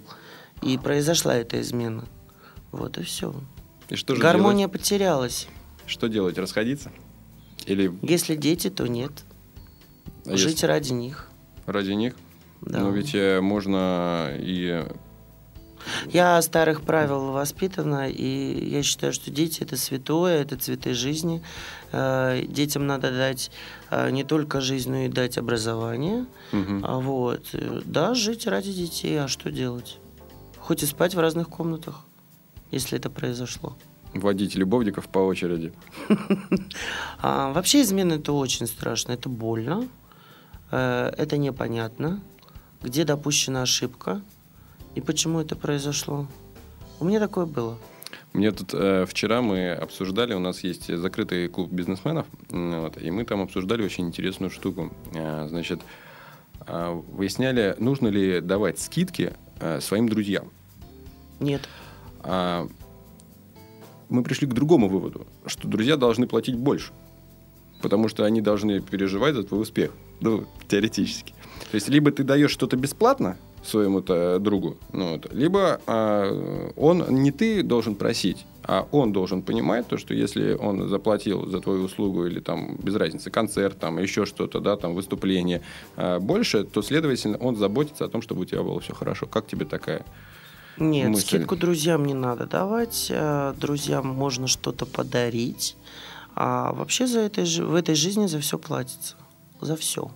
И 0.61 0.77
произошла 0.77 1.33
эта 1.35 1.59
измена. 1.61 2.03
Вот 2.71 2.99
и 2.99 3.01
все. 3.01 3.33
И 3.89 3.95
что 3.95 4.13
же 4.13 4.21
Гармония 4.21 4.67
потерялась. 4.67 5.47
делать? 5.47 5.87
Что 5.87 6.07
делать? 6.07 6.37
Расходиться? 6.37 6.91
Или 7.65 7.91
Если 8.03 8.35
дети, 8.35 8.69
то 8.69 8.85
нет. 8.85 9.11
а 10.27 10.37
Жить 10.37 10.51
если 10.51 10.67
ради 10.67 10.93
них. 10.93 11.27
ради 11.65 11.93
них? 11.93 12.15
Да. 12.61 12.81
Но 12.81 12.91
ведь 12.91 13.15
э, 13.15 13.41
можно 13.41 14.29
и... 14.37 14.85
Я 16.07 16.41
старых 16.41 16.81
правил 16.81 17.31
воспитана, 17.31 18.09
и 18.09 18.69
я 18.69 18.83
считаю, 18.83 19.13
что 19.13 19.31
дети 19.31 19.61
это 19.61 19.77
святое, 19.77 20.41
это 20.41 20.57
цветы 20.57 20.93
жизни. 20.93 21.43
Э, 21.91 22.41
Детям 22.47 22.87
надо 22.87 23.11
дать 23.11 23.51
э, 23.89 24.09
не 24.11 24.23
только 24.23 24.61
жизнь, 24.61 24.91
но 24.91 24.97
и 24.99 25.07
дать 25.07 25.37
образование. 25.37 26.25
А 26.51 26.99
вот, 26.99 27.49
э, 27.53 27.81
да, 27.85 28.13
жить 28.13 28.47
ради 28.47 28.71
детей, 28.71 29.19
а 29.19 29.27
что 29.27 29.51
делать? 29.51 29.99
Хоть 30.59 30.83
и 30.83 30.85
спать 30.85 31.15
в 31.15 31.19
разных 31.19 31.49
комнатах, 31.49 32.05
если 32.71 32.97
это 32.97 33.09
произошло. 33.09 33.77
Водить 34.13 34.55
любовников 34.55 35.07
по 35.07 35.19
очереди. 35.19 35.73
А, 37.23 37.53
вообще 37.53 37.81
измена 37.83 38.13
это 38.13 38.33
очень 38.33 38.65
страшно, 38.65 39.11
это 39.11 39.29
больно, 39.29 39.87
э, 40.71 41.13
это 41.17 41.37
непонятно, 41.37 42.19
где 42.81 43.03
допущена 43.03 43.61
ошибка 43.61 44.21
и 44.95 45.01
почему 45.01 45.39
это 45.39 45.55
произошло. 45.55 46.27
У 46.99 47.05
меня 47.05 47.19
такое 47.19 47.45
было. 47.45 47.77
Мне 48.33 48.51
тут 48.51 48.73
э, 48.73 49.05
вчера 49.07 49.41
мы 49.41 49.71
обсуждали, 49.71 50.33
у 50.33 50.39
нас 50.39 50.63
есть 50.63 50.95
закрытый 50.95 51.49
клуб 51.49 51.71
бизнесменов, 51.71 52.27
вот, 52.49 53.01
и 53.01 53.11
мы 53.11 53.25
там 53.25 53.41
обсуждали 53.41 53.83
очень 53.83 54.07
интересную 54.07 54.49
штуку. 54.49 54.91
Э, 55.13 55.47
значит, 55.49 55.81
э, 56.65 57.01
выясняли, 57.11 57.75
нужно 57.79 58.07
ли 58.07 58.39
давать 58.39 58.79
скидки 58.79 59.33
э, 59.59 59.81
своим 59.81 60.07
друзьям. 60.07 60.51
Нет. 61.39 61.67
А, 62.19 62.67
мы 64.09 64.23
пришли 64.23 64.47
к 64.47 64.53
другому 64.53 64.87
выводу, 64.87 65.25
что 65.45 65.67
друзья 65.67 65.97
должны 65.97 66.27
платить 66.27 66.55
больше. 66.55 66.93
Потому 67.81 68.09
что 68.09 68.25
они 68.25 68.41
должны 68.41 68.79
переживать 68.79 69.33
за 69.33 69.43
твой 69.43 69.61
успех. 69.61 69.91
Ну, 70.19 70.45
теоретически. 70.67 71.33
То 71.71 71.75
есть, 71.75 71.89
либо 71.89 72.11
ты 72.11 72.23
даешь 72.23 72.51
что-то 72.51 72.77
бесплатно 72.77 73.37
своему-то 73.63 74.39
другу, 74.39 74.77
ну, 74.93 75.13
вот, 75.13 75.33
либо 75.33 75.79
а, 75.87 76.71
он 76.75 77.05
не 77.09 77.31
ты 77.31 77.63
должен 77.63 77.95
просить, 77.95 78.45
а 78.63 78.87
он 78.91 79.11
должен 79.11 79.41
понимать 79.41 79.87
то, 79.87 79.97
что 79.97 80.13
если 80.13 80.53
он 80.53 80.87
заплатил 80.89 81.47
за 81.47 81.59
твою 81.59 81.83
услугу 81.83 82.25
или 82.25 82.39
там 82.39 82.75
без 82.77 82.95
разницы 82.95 83.29
концерт, 83.29 83.79
там 83.79 83.97
еще 83.99 84.25
что-то, 84.25 84.59
да, 84.59 84.75
там 84.77 84.93
выступление 84.93 85.61
а, 85.95 86.19
больше, 86.19 86.63
то 86.63 86.81
следовательно 86.81 87.37
он 87.37 87.55
заботится 87.55 88.05
о 88.05 88.09
том, 88.09 88.21
чтобы 88.21 88.41
у 88.41 88.45
тебя 88.45 88.63
было 88.63 88.79
все 88.79 88.93
хорошо. 88.93 89.25
Как 89.25 89.47
тебе 89.47 89.65
такая? 89.65 90.05
Нет, 90.77 91.09
мысль? 91.09 91.25
скидку 91.25 91.55
друзьям 91.55 92.05
не 92.05 92.13
надо 92.13 92.45
давать. 92.47 93.07
э, 93.09 93.53
Друзьям 93.57 94.07
можно 94.07 94.47
что-то 94.47 94.85
подарить. 94.85 95.75
А 96.33 96.71
вообще 96.73 97.07
за 97.07 97.19
этой, 97.19 97.43
в 97.43 97.75
этой 97.75 97.95
жизни 97.95 98.25
за 98.27 98.39
все 98.39 98.57
платится. 98.57 99.15
За 99.59 99.75
все. 99.75 100.11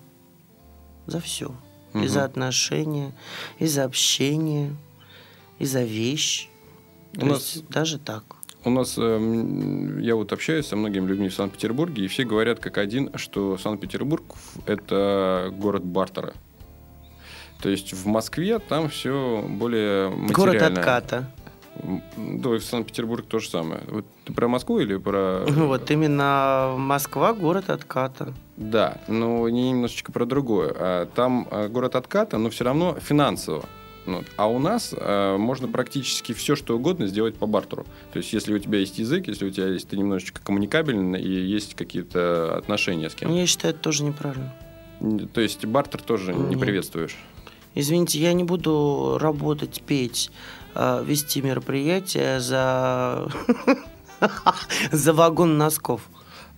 За 1.07 1.19
все. 1.19 1.53
И 1.95 1.97
Мгм. 1.99 2.07
за 2.09 2.23
отношения, 2.25 3.13
и 3.57 3.65
за 3.67 3.85
общение, 3.85 4.75
и 5.59 5.65
за 5.65 5.83
вещи. 5.83 6.49
То 7.13 7.25
У 7.25 7.29
нас- 7.29 7.55
есть 7.55 7.67
даже 7.69 7.97
так. 7.99 8.23
У 8.65 8.69
нас, 8.69 8.97
эм, 8.97 9.99
я 9.99 10.15
вот 10.15 10.33
общаюсь 10.33 10.65
со 10.67 10.75
многими 10.75 11.07
людьми 11.07 11.29
в 11.29 11.33
Санкт-Петербурге, 11.33 12.03
и 12.03 12.07
все 12.07 12.25
говорят 12.25 12.59
как 12.59 12.77
один, 12.77 13.09
что 13.15 13.57
Санкт-Петербург– 13.57 14.23
это 14.65 15.49
город 15.53 15.83
бартера. 15.85 16.33
То 17.61 17.69
есть 17.69 17.93
в 17.93 18.05
Москве 18.07 18.59
там 18.59 18.89
все 18.89 19.45
более 19.47 20.09
Город 20.33 20.55
материально. 20.55 20.79
отката. 20.79 21.31
Да, 22.17 22.55
и 22.55 22.59
в 22.59 22.63
Санкт-Петербург 22.63 23.25
то 23.27 23.39
же 23.39 23.49
самое. 23.49 23.81
Вот 23.87 24.05
ты 24.23 24.33
про 24.33 24.47
Москву 24.47 24.79
или 24.79 24.97
про... 24.97 25.45
Вот 25.47 25.91
именно 25.91 26.75
Москва 26.77 27.33
город 27.33 27.69
отката. 27.69 28.33
Да, 28.57 28.97
но 29.07 29.47
не 29.49 29.71
немножечко 29.71 30.11
про 30.11 30.25
другое. 30.25 30.73
А, 30.75 31.05
Там 31.07 31.47
а, 31.51 31.67
город 31.67 31.95
отката, 31.95 32.37
но 32.37 32.49
все 32.49 32.63
равно 32.63 32.97
финансово. 32.99 33.65
Ну, 34.05 34.23
а 34.37 34.47
у 34.47 34.59
нас 34.59 34.93
а, 34.95 35.37
можно 35.37 35.67
практически 35.67 36.33
все, 36.33 36.55
что 36.55 36.75
угодно 36.75 37.07
сделать 37.07 37.35
по 37.35 37.47
бартеру. 37.47 37.85
То 38.13 38.19
есть, 38.19 38.31
если 38.33 38.53
у 38.53 38.59
тебя 38.59 38.79
есть 38.79 38.97
язык, 38.99 39.27
если 39.27 39.45
у 39.45 39.49
тебя 39.49 39.67
есть 39.67 39.89
ты 39.89 39.97
немножечко 39.97 40.41
коммуникабельный 40.41 41.21
и 41.21 41.29
есть 41.29 41.75
какие-то 41.75 42.55
отношения 42.57 43.09
с 43.09 43.15
кем 43.15 43.33
Я 43.33 43.45
считаю, 43.47 43.73
это 43.73 43.83
тоже 43.83 44.03
неправильно. 44.03 44.53
То 45.33 45.41
есть, 45.41 45.65
бартер 45.65 46.01
тоже 46.01 46.33
не 46.33 46.51
Нет. 46.51 46.59
приветствуешь. 46.59 47.17
Извините, 47.73 48.19
я 48.19 48.31
не 48.31 48.45
буду 48.45 49.17
работать, 49.19 49.83
петь, 49.85 50.31
э, 50.75 51.03
вести 51.05 51.41
мероприятия 51.41 52.39
за 52.39 53.27
за 54.91 55.13
вагон 55.13 55.57
носков. 55.57 56.01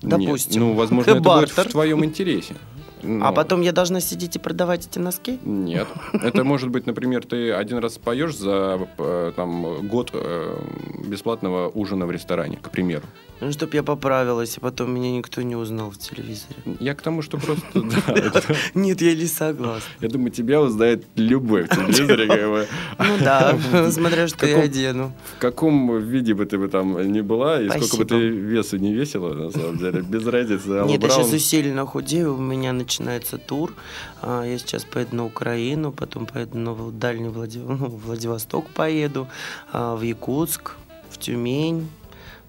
Нет, 0.02 0.20
Допустим. 0.20 0.62
ну, 0.62 0.74
возможно, 0.74 1.12
это 1.12 1.22
будет 1.22 1.50
в 1.50 1.64
твоем 1.72 2.04
интересе. 2.06 2.56
А 3.04 3.06
Но- 3.08 3.34
потом 3.34 3.62
я 3.62 3.72
должна 3.72 4.00
сидеть 4.02 4.36
и 4.36 4.40
продавать 4.40 4.88
эти 4.88 5.00
носки? 5.00 5.40
Нет. 5.44 5.88
Это 6.14 6.44
может 6.44 6.70
быть, 6.70 6.88
например, 6.88 7.24
ты 7.26 7.52
один 7.52 7.78
раз 7.78 7.98
поешь 7.98 8.36
за 8.36 8.88
э, 8.98 9.32
там, 9.36 9.88
год 9.88 10.12
э, 10.14 10.60
бесплатного 11.08 11.70
ужина 11.70 12.06
в 12.08 12.12
ресторане, 12.12 12.58
к 12.58 12.70
примеру. 12.72 13.04
Ну, 13.39 13.51
чтоб 13.51 13.74
я 13.74 13.84
поправилась, 13.84 14.58
и 14.58 14.60
потом 14.60 14.94
меня 14.94 15.12
никто 15.12 15.41
не 15.44 15.56
узнал 15.56 15.91
в 15.91 15.98
телевизоре. 15.98 16.56
Я 16.79 16.96
к 16.96 17.01
тому, 17.01 17.22
что 17.22 17.38
просто... 17.38 17.65
Нет, 18.74 19.01
я 19.01 19.15
не 19.15 19.27
согласна. 19.27 19.89
Я 20.01 20.10
думаю, 20.10 20.32
тебя 20.32 20.60
узнает 20.60 21.06
любой 21.15 21.63
в 21.63 21.70
телевизоре. 21.70 22.27
как 22.27 22.50
бы. 22.50 22.67
Ну 23.00 23.17
да, 23.20 23.58
смотря 23.91 24.27
что 24.27 24.48
я 24.48 24.62
одену. 24.62 25.13
В 25.36 25.39
каком 25.39 26.00
виде 26.00 26.34
бы 26.34 26.46
ты 26.46 26.58
бы 26.58 26.67
там 26.67 27.12
ни 27.12 27.22
была, 27.22 27.62
и 27.62 27.70
сколько 27.70 27.98
бы 27.98 28.06
ты 28.06 28.27
весу 28.27 28.77
не 28.77 28.94
весила, 28.94 29.34
на 29.34 29.51
самом 29.51 29.77
деле, 29.77 30.01
без 30.01 30.25
разницы. 30.25 30.70
Нет, 30.88 31.03
я 31.03 31.10
сейчас 31.10 31.32
усиленно 31.32 31.86
худею, 31.86 32.36
у 32.36 32.41
меня 32.41 32.74
начинается 32.74 33.38
тур. 33.38 33.74
А, 34.22 34.44
Я 34.44 34.58
сейчас 34.58 34.84
поеду 34.84 35.15
на 35.15 35.25
Украину, 35.25 35.91
потом 35.91 36.25
поеду 36.25 36.58
на 36.58 36.91
дальний 36.91 37.29
ну, 37.29 37.75
Владивосток 38.06 38.70
поеду, 38.70 39.27
а, 39.72 39.96
в 39.96 40.01
Якутск, 40.01 40.72
в 41.10 41.17
Тюмень. 41.17 41.88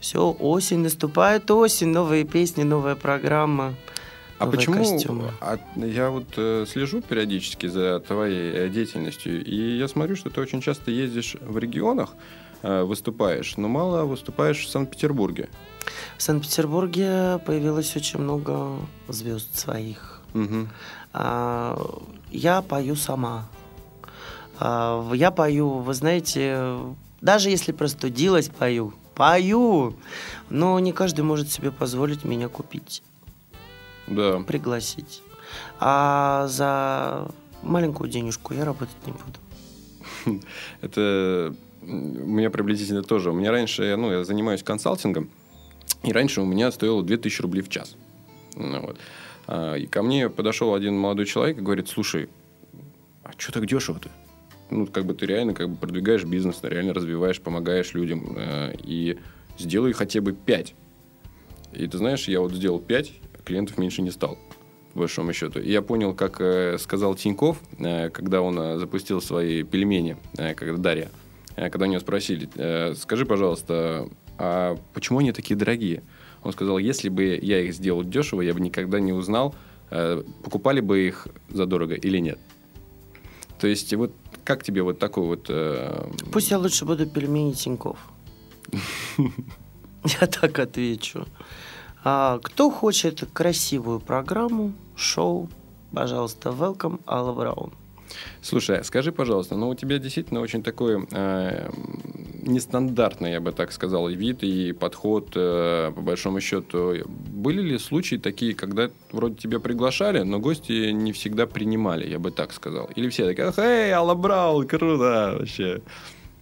Все, 0.01 0.31
осень 0.39 0.79
наступает, 0.81 1.51
осень, 1.51 1.89
новые 1.89 2.25
песни, 2.25 2.63
новая 2.63 2.95
программа. 2.95 3.75
А 4.39 4.47
почему 4.47 4.77
костюмы. 4.77 5.33
а, 5.41 5.59
я 5.75 6.11
вот 6.11 6.27
э, 6.37 6.65
слежу 6.71 7.01
периодически 7.03 7.67
за 7.67 7.99
твоей 7.99 8.53
э, 8.53 8.69
деятельностью, 8.69 9.45
и 9.45 9.77
я 9.77 9.89
смотрю, 9.89 10.15
что 10.15 10.31
ты 10.31 10.41
очень 10.41 10.61
часто 10.61 10.93
ездишь 10.93 11.37
в 11.41 11.59
регионах, 11.59 12.11
э, 12.63 12.85
выступаешь, 12.85 13.57
но 13.57 13.67
мало 13.67 14.05
выступаешь 14.05 14.65
в 14.65 14.71
Санкт-Петербурге. 14.71 15.49
В 16.17 16.23
Санкт-Петербурге 16.23 17.41
появилось 17.45 17.97
очень 17.97 18.21
много 18.21 18.77
звезд 19.09 19.59
своих. 19.59 20.21
Мгм. 20.35 20.69
А, 21.13 21.77
Я 22.31 22.63
пою 22.63 22.95
сама. 22.95 23.49
А, 24.61 25.05
Я 25.15 25.33
пою, 25.33 25.79
вы 25.79 25.95
знаете, 25.95 26.79
даже 27.21 27.51
если 27.51 27.73
простудилась, 27.73 28.49
пою. 28.49 28.93
Пою! 29.19 29.95
Но 30.49 30.79
не 30.79 30.93
каждый 30.93 31.23
может 31.23 31.51
себе 31.51 31.71
позволить 31.73 32.25
меня 32.25 32.49
купить, 32.49 33.03
Да. 34.07 34.39
пригласить. 34.47 35.23
А 35.81 36.47
за 36.49 37.29
маленькую 37.63 38.09
денежку 38.09 38.55
я 38.55 38.65
работать 38.65 38.97
не 39.07 39.13
буду. 39.13 40.41
Это 40.81 41.53
у 41.83 41.87
меня 41.87 42.49
приблизительно 42.51 43.03
тоже. 43.03 43.31
У 43.31 43.35
меня 43.35 43.51
раньше, 43.51 43.97
ну, 43.97 44.11
я 44.13 44.25
занимаюсь 44.25 44.63
консалтингом, 44.63 45.29
и 46.05 46.13
раньше 46.13 46.41
у 46.41 46.45
меня 46.45 46.71
стоило 46.71 47.03
2000 47.03 47.43
рублей 47.43 47.63
в 47.63 47.69
час. 47.69 47.97
Ну, 48.55 48.81
вот. 48.81 48.99
А, 49.49 49.75
И 49.75 49.87
ко 49.87 50.03
мне 50.03 50.29
подошел 50.29 50.75
один 50.75 50.97
молодой 50.97 51.27
человек 51.27 51.59
и 51.59 51.61
говорит, 51.61 51.89
слушай, 51.89 52.29
а 53.25 53.31
что 53.37 53.53
так 53.53 53.67
дешево-то? 53.67 54.11
Ну, 54.71 54.87
как 54.87 55.07
бы 55.07 55.15
ты 55.15 55.27
реально 55.27 55.55
как 55.55 55.71
бы 55.71 55.77
продвигаешь 55.77 56.25
бизнес, 56.25 56.59
реально 56.63 56.95
развиваешь, 56.95 57.41
помогаешь 57.41 57.95
людям. 57.95 58.35
э, 58.37 58.75
И 58.85 59.19
сделай 59.59 59.93
хотя 59.93 60.21
бы 60.21 60.33
5. 60.33 60.75
И 61.73 61.87
ты 61.87 61.99
знаешь, 61.99 62.29
я 62.29 62.41
вот 62.41 62.53
сделал 62.53 62.79
5, 62.79 63.13
клиентов 63.45 63.79
меньше 63.79 64.03
не 64.03 64.11
стал 64.11 64.39
по 64.93 65.01
большому 65.01 65.33
счету. 65.33 65.61
И 65.61 65.71
я 65.71 65.83
понял, 65.83 66.15
как 66.15 66.41
э, 66.41 66.77
сказал 66.79 67.15
Тиньков, 67.15 67.61
э, 67.79 68.11
когда 68.11 68.43
он 68.43 68.79
запустил 68.79 69.21
свои 69.21 69.63
пельмени, 69.63 70.17
когда 70.57 70.77
Дарья, 70.77 71.09
э, 71.57 71.71
когда 71.71 71.87
у 71.87 71.89
него 71.89 72.01
спросили, 72.01 72.49
скажи, 72.95 73.25
пожалуйста, 73.25 74.09
а 74.39 74.77
почему 74.95 75.19
они 75.21 75.33
такие 75.33 75.57
дорогие? 75.57 76.03
Он 76.43 76.53
сказал, 76.53 76.79
если 76.79 77.09
бы 77.09 77.39
я 77.41 77.61
их 77.61 77.75
сделал 77.75 78.05
дешево, 78.05 78.43
я 78.43 78.55
бы 78.55 78.61
никогда 78.61 79.01
не 79.01 79.13
узнал, 79.13 79.55
покупали 79.91 80.81
бы 80.81 81.07
их 81.09 81.27
задорого 81.49 81.95
или 81.95 82.19
нет. 82.19 82.39
То 83.59 83.67
есть, 83.67 83.93
вот 83.95 84.13
как 84.45 84.63
тебе 84.63 84.83
вот 84.83 84.99
такой 84.99 85.27
вот... 85.27 85.47
э, 85.49 86.11
Пусть 86.33 86.51
я 86.51 86.59
лучше 86.59 86.85
буду 86.85 87.07
пельмени 87.07 87.53
Тиньков. 87.53 87.99
Я 90.21 90.27
так 90.27 90.59
отвечу. 90.59 91.27
А, 92.05 92.39
кто 92.43 92.71
хочет 92.71 93.29
красивую 93.33 94.01
программу, 94.01 94.73
шоу, 94.97 95.49
пожалуйста, 95.93 96.51
welcome, 96.51 97.01
Алла 97.07 97.33
Браун. 97.33 97.73
Слушай, 98.43 98.79
а 98.79 98.85
скажи, 98.85 99.13
пожалуйста, 99.13 99.57
ну 99.57 99.69
у 99.69 99.75
тебя 99.75 99.99
действительно 99.99 100.41
очень 100.41 100.63
такой 100.63 101.07
э, 101.11 101.71
нестандартный, 102.43 103.33
я 103.33 103.41
бы 103.41 103.53
так 103.53 103.73
сказал, 103.73 104.09
вид 104.09 104.43
и 104.43 104.73
подход, 104.73 105.31
э, 105.35 105.93
по 105.95 106.01
большому 106.01 106.41
счету. 106.41 106.95
Были 107.07 107.63
ли 107.63 107.79
случаи 107.79 108.17
такие, 108.17 108.55
когда 108.55 108.91
вроде 109.13 109.37
тебя 109.37 109.61
приглашали, 109.61 110.23
но 110.23 110.39
гости 110.39 110.91
не 110.91 111.13
всегда 111.13 111.47
принимали, 111.47 112.09
я 112.09 112.19
бы 112.19 112.31
так 112.31 112.53
сказал? 112.53 112.89
Или 112.97 113.09
все 113.09 113.27
такие, 113.27 113.49
ах, 113.49 113.59
эй, 113.59 113.91
Алла 113.93 114.15
Браун, 114.15 114.67
круто 114.67 115.37
вообще. 115.39 115.81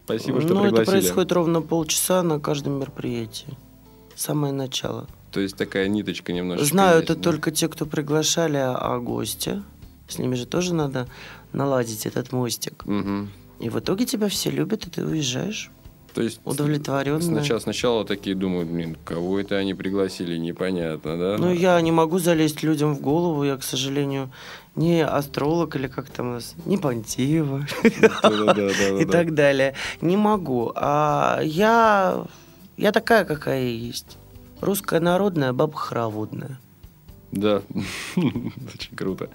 Спасибо, 0.04 0.40
что 0.40 0.54
ну, 0.54 0.60
это 0.60 0.76
пригласили. 0.76 1.00
происходит 1.00 1.32
ровно 1.32 1.62
полчаса 1.62 2.22
на 2.22 2.38
каждом 2.38 2.74
мероприятии. 2.74 3.56
Самое 4.14 4.52
начало. 4.52 5.08
То 5.32 5.40
есть 5.40 5.56
такая 5.56 5.88
ниточка 5.88 6.32
немножечко 6.32 6.70
Знаю 6.70 7.00
есть, 7.00 7.10
это 7.10 7.16
да? 7.16 7.22
только 7.22 7.50
те, 7.50 7.68
кто 7.68 7.84
приглашали, 7.84 8.56
а 8.56 8.98
гости. 8.98 9.62
С 10.08 10.18
ними 10.18 10.36
же 10.36 10.46
тоже 10.46 10.72
надо 10.72 11.08
наладить 11.56 12.06
этот 12.06 12.32
мостик. 12.32 12.84
Мгм. 12.86 13.30
И 13.58 13.70
в 13.70 13.78
итоге 13.78 14.04
тебя 14.04 14.28
все 14.28 14.50
любят, 14.50 14.86
и 14.86 14.90
ты 14.90 15.04
уезжаешь 15.04 15.70
То 16.14 16.22
есть 16.22 16.40
удовлетворенная. 16.44 17.20
сначала, 17.20 17.58
сначала 17.58 18.04
такие 18.04 18.36
думают, 18.36 18.68
блин, 18.68 18.96
кого 19.04 19.40
это 19.40 19.56
они 19.56 19.72
пригласили, 19.74 20.36
непонятно, 20.36 21.16
да? 21.16 21.36
Ну, 21.38 21.52
я 21.52 21.80
не 21.80 21.90
могу 21.90 22.18
залезть 22.18 22.62
людям 22.62 22.94
в 22.94 23.00
голову. 23.00 23.44
Я, 23.44 23.56
к 23.56 23.62
сожалению, 23.62 24.30
не 24.74 25.04
астролог 25.04 25.74
или 25.76 25.88
как 25.88 26.10
там 26.10 26.28
у 26.28 26.32
нас, 26.34 26.54
не 26.66 26.76
Пантеева 26.76 27.66
Да-да-да-да-да. 27.82 28.98
и 29.02 29.04
так 29.06 29.34
далее. 29.34 29.74
Не 30.02 30.16
могу. 30.18 30.72
А 30.74 31.40
я, 31.42 32.26
я 32.76 32.92
такая, 32.92 33.24
какая 33.24 33.64
есть. 33.64 34.18
Русская 34.60 35.00
народная, 35.00 35.52
баба 35.52 35.76
хороводная. 35.76 36.58
Да, 37.32 37.62
очень 38.16 38.96
круто. 38.96 39.30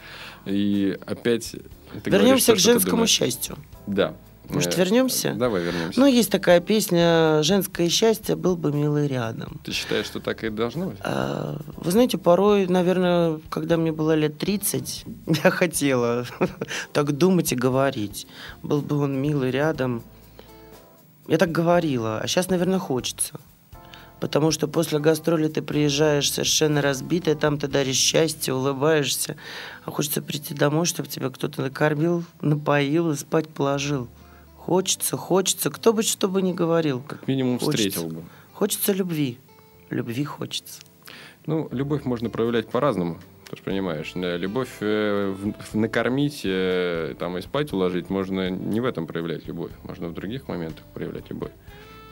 И 0.45 0.97
опять... 1.05 1.55
ты 1.91 2.09
говоришь 2.09 2.21
Вернемся 2.21 2.51
то, 2.51 2.57
к 2.57 2.59
женскому 2.59 3.07
счастью. 3.07 3.57
Да. 3.87 4.15
Может, 4.49 4.73
Э, 4.77 4.81
вернемся? 4.83 5.33
Давай 5.33 5.63
вернемся. 5.63 5.99
Ну, 5.99 6.05
есть 6.07 6.29
такая 6.29 6.59
песня 6.59 7.41
«Женское 7.41 7.87
счастье 7.89 8.35
был 8.35 8.57
бы 8.57 8.73
милый 8.73 9.07
рядом». 9.07 9.61
Ты 9.63 9.71
считаешь, 9.71 10.05
что 10.07 10.19
так 10.19 10.43
и 10.43 10.49
должно 10.49 10.87
быть? 10.87 10.97
А, 11.01 11.57
Вы 11.77 11.91
знаете, 11.91 12.17
порой, 12.17 12.67
наверное, 12.67 13.39
когда 13.49 13.77
мне 13.77 13.91
было 13.93 14.13
лет 14.13 14.37
30, 14.37 15.05
я 15.43 15.51
хотела 15.51 16.25
так 16.93 17.11
думать 17.13 17.53
и 17.53 17.55
говорить. 17.55 18.27
Был 18.61 18.81
бы 18.81 18.97
он 18.97 19.21
милый 19.21 19.51
рядом. 19.51 20.03
Я 21.27 21.37
так 21.37 21.51
говорила, 21.51 22.19
а 22.19 22.27
сейчас, 22.27 22.49
наверное, 22.49 22.79
хочется. 22.79 23.39
Потому 24.21 24.51
что 24.51 24.67
после 24.67 24.99
гастроли 24.99 25.47
ты 25.47 25.63
приезжаешь 25.63 26.31
совершенно 26.31 26.79
разбитый, 26.81 27.33
там 27.33 27.57
ты 27.57 27.67
даришь 27.67 27.95
счастье, 27.97 28.53
улыбаешься. 28.53 29.35
А 29.83 29.89
хочется 29.89 30.21
прийти 30.21 30.53
домой, 30.53 30.85
чтобы 30.85 31.09
тебя 31.09 31.31
кто-то 31.31 31.63
накормил, 31.63 32.23
напоил 32.39 33.11
и 33.11 33.15
спать 33.15 33.49
положил. 33.49 34.07
Хочется, 34.55 35.17
хочется, 35.17 35.71
кто 35.71 35.91
бы 35.91 36.03
что 36.03 36.27
бы 36.27 36.43
ни 36.43 36.53
говорил. 36.53 37.01
Как 37.01 37.27
минимум 37.27 37.57
Хочется. 37.57 37.89
встретил 37.89 38.09
бы. 38.09 38.23
Хочется 38.53 38.93
любви. 38.93 39.39
Любви 39.89 40.23
хочется. 40.23 40.81
Ну, 41.47 41.67
любовь 41.71 42.05
можно 42.05 42.29
проявлять 42.29 42.69
по-разному. 42.69 43.17
Ты 43.49 43.57
же 43.57 43.63
понимаешь, 43.63 44.11
да, 44.13 44.37
любовь 44.37 44.69
э, 44.81 45.33
в- 45.35 45.53
в- 45.53 45.73
накормить 45.75 46.41
э, 46.45 47.15
там, 47.17 47.39
и 47.39 47.41
спать 47.41 47.73
уложить, 47.73 48.11
можно 48.11 48.51
не 48.51 48.79
в 48.81 48.85
этом 48.85 49.07
проявлять 49.07 49.47
любовь, 49.47 49.71
можно 49.83 50.09
в 50.09 50.13
других 50.13 50.47
моментах 50.47 50.85
проявлять 50.93 51.27
любовь. 51.31 51.51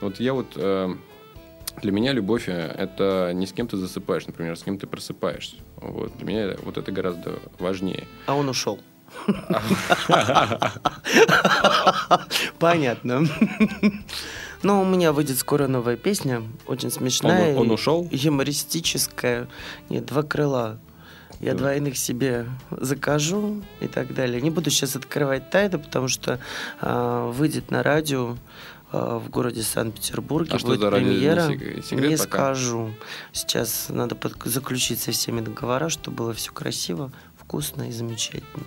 Вот 0.00 0.18
я 0.18 0.34
вот... 0.34 0.48
э, 0.56 0.92
для 1.80 1.92
меня 1.92 2.12
любовь 2.12 2.48
э, 2.48 2.74
это 2.78 3.32
не 3.34 3.46
с 3.46 3.52
кем 3.52 3.66
ты 3.66 3.76
засыпаешь, 3.76 4.26
например, 4.26 4.52
а 4.52 4.56
с 4.56 4.62
кем 4.62 4.78
ты 4.78 4.86
просыпаешься. 4.86 5.56
Вот. 5.76 6.16
Для 6.16 6.26
меня 6.26 6.56
вот 6.62 6.78
это 6.78 6.92
гораздо 6.92 7.38
важнее. 7.58 8.06
А 8.26 8.34
он 8.34 8.48
ушел. 8.48 8.80
Понятно. 12.58 13.26
Ну, 14.62 14.82
у 14.82 14.84
меня 14.84 15.12
выйдет 15.12 15.38
скоро 15.38 15.66
новая 15.68 15.96
песня, 15.96 16.42
очень 16.66 16.90
смешная. 16.90 17.56
Он- 17.56 17.70
ушел? 17.70 18.06
Юмористическая. 18.10 19.48
Нет, 19.88 20.04
два 20.06 20.22
крыла. 20.22 20.78
Я 21.40 21.54
двойных 21.54 21.96
себе 21.96 22.44
закажу 22.70 23.62
и 23.80 23.86
так 23.86 24.12
далее. 24.12 24.42
Не 24.42 24.50
буду 24.50 24.68
сейчас 24.68 24.94
открывать 24.94 25.48
тайны, 25.48 25.78
потому 25.78 26.06
что 26.08 26.38
а, 26.82 27.30
выйдет 27.30 27.70
на 27.70 27.82
радио 27.82 28.36
в 28.92 29.28
городе 29.30 29.62
Санкт-Петербурге. 29.62 30.52
А 30.54 30.58
что 30.58 30.68
будет? 30.68 30.80
Не 30.82 30.90
премьера. 30.90 31.48
сек- 31.48 31.84
секрет 31.84 32.10
Не 32.10 32.16
пока? 32.16 32.28
скажу. 32.54 32.90
Сейчас 33.32 33.86
надо 33.88 34.14
под- 34.16 34.36
заключить 34.44 35.00
со 35.00 35.12
всеми 35.12 35.40
договора, 35.40 35.88
чтобы 35.88 36.16
было 36.18 36.32
все 36.34 36.52
красиво, 36.52 37.12
вкусно 37.38 37.88
и 37.88 37.92
замечательно. 37.92 38.64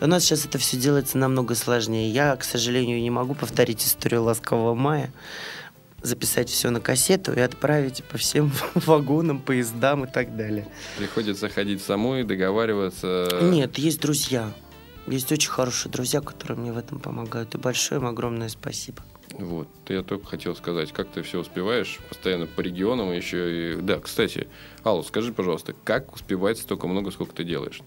У 0.00 0.06
нас 0.06 0.24
сейчас 0.24 0.44
это 0.44 0.58
все 0.58 0.76
делается 0.76 1.18
намного 1.18 1.54
сложнее. 1.54 2.10
Я, 2.10 2.34
к 2.36 2.42
сожалению, 2.44 3.00
не 3.00 3.10
могу 3.10 3.34
повторить 3.34 3.84
историю 3.84 4.24
«Ласкового 4.24 4.74
мая», 4.74 5.12
записать 6.02 6.50
все 6.50 6.68
на 6.70 6.80
кассету 6.80 7.32
и 7.32 7.40
отправить 7.40 8.04
по 8.04 8.18
всем 8.18 8.52
вагонам, 8.74 9.40
поездам 9.40 10.04
и 10.04 10.06
так 10.10 10.36
далее. 10.36 10.68
Приходится 10.98 11.48
ходить 11.48 11.80
самой, 11.82 12.24
договариваться. 12.24 13.38
Нет, 13.40 13.78
есть 13.78 14.00
друзья. 14.00 14.52
Есть 15.06 15.30
очень 15.32 15.50
хорошие 15.50 15.90
друзья, 15.92 16.20
которые 16.20 16.58
мне 16.58 16.72
в 16.72 16.78
этом 16.78 16.98
помогают. 16.98 17.54
И 17.54 17.58
большое 17.58 18.00
им 18.00 18.06
огромное 18.06 18.48
спасибо. 18.48 19.02
Вот, 19.38 19.68
я 19.88 20.02
только 20.02 20.26
хотел 20.26 20.54
сказать, 20.54 20.92
как 20.92 21.08
ты 21.10 21.22
все 21.22 21.40
успеваешь 21.40 21.98
постоянно 22.08 22.46
по 22.46 22.60
регионам 22.60 23.12
еще 23.12 23.74
и... 23.74 23.80
Да, 23.80 23.98
кстати, 23.98 24.46
Аллу, 24.84 25.02
скажи, 25.02 25.32
пожалуйста, 25.32 25.74
как 25.84 26.14
успевать 26.14 26.58
столько 26.58 26.86
много, 26.86 27.10
сколько 27.10 27.34
ты 27.34 27.42
делаешь? 27.42 27.80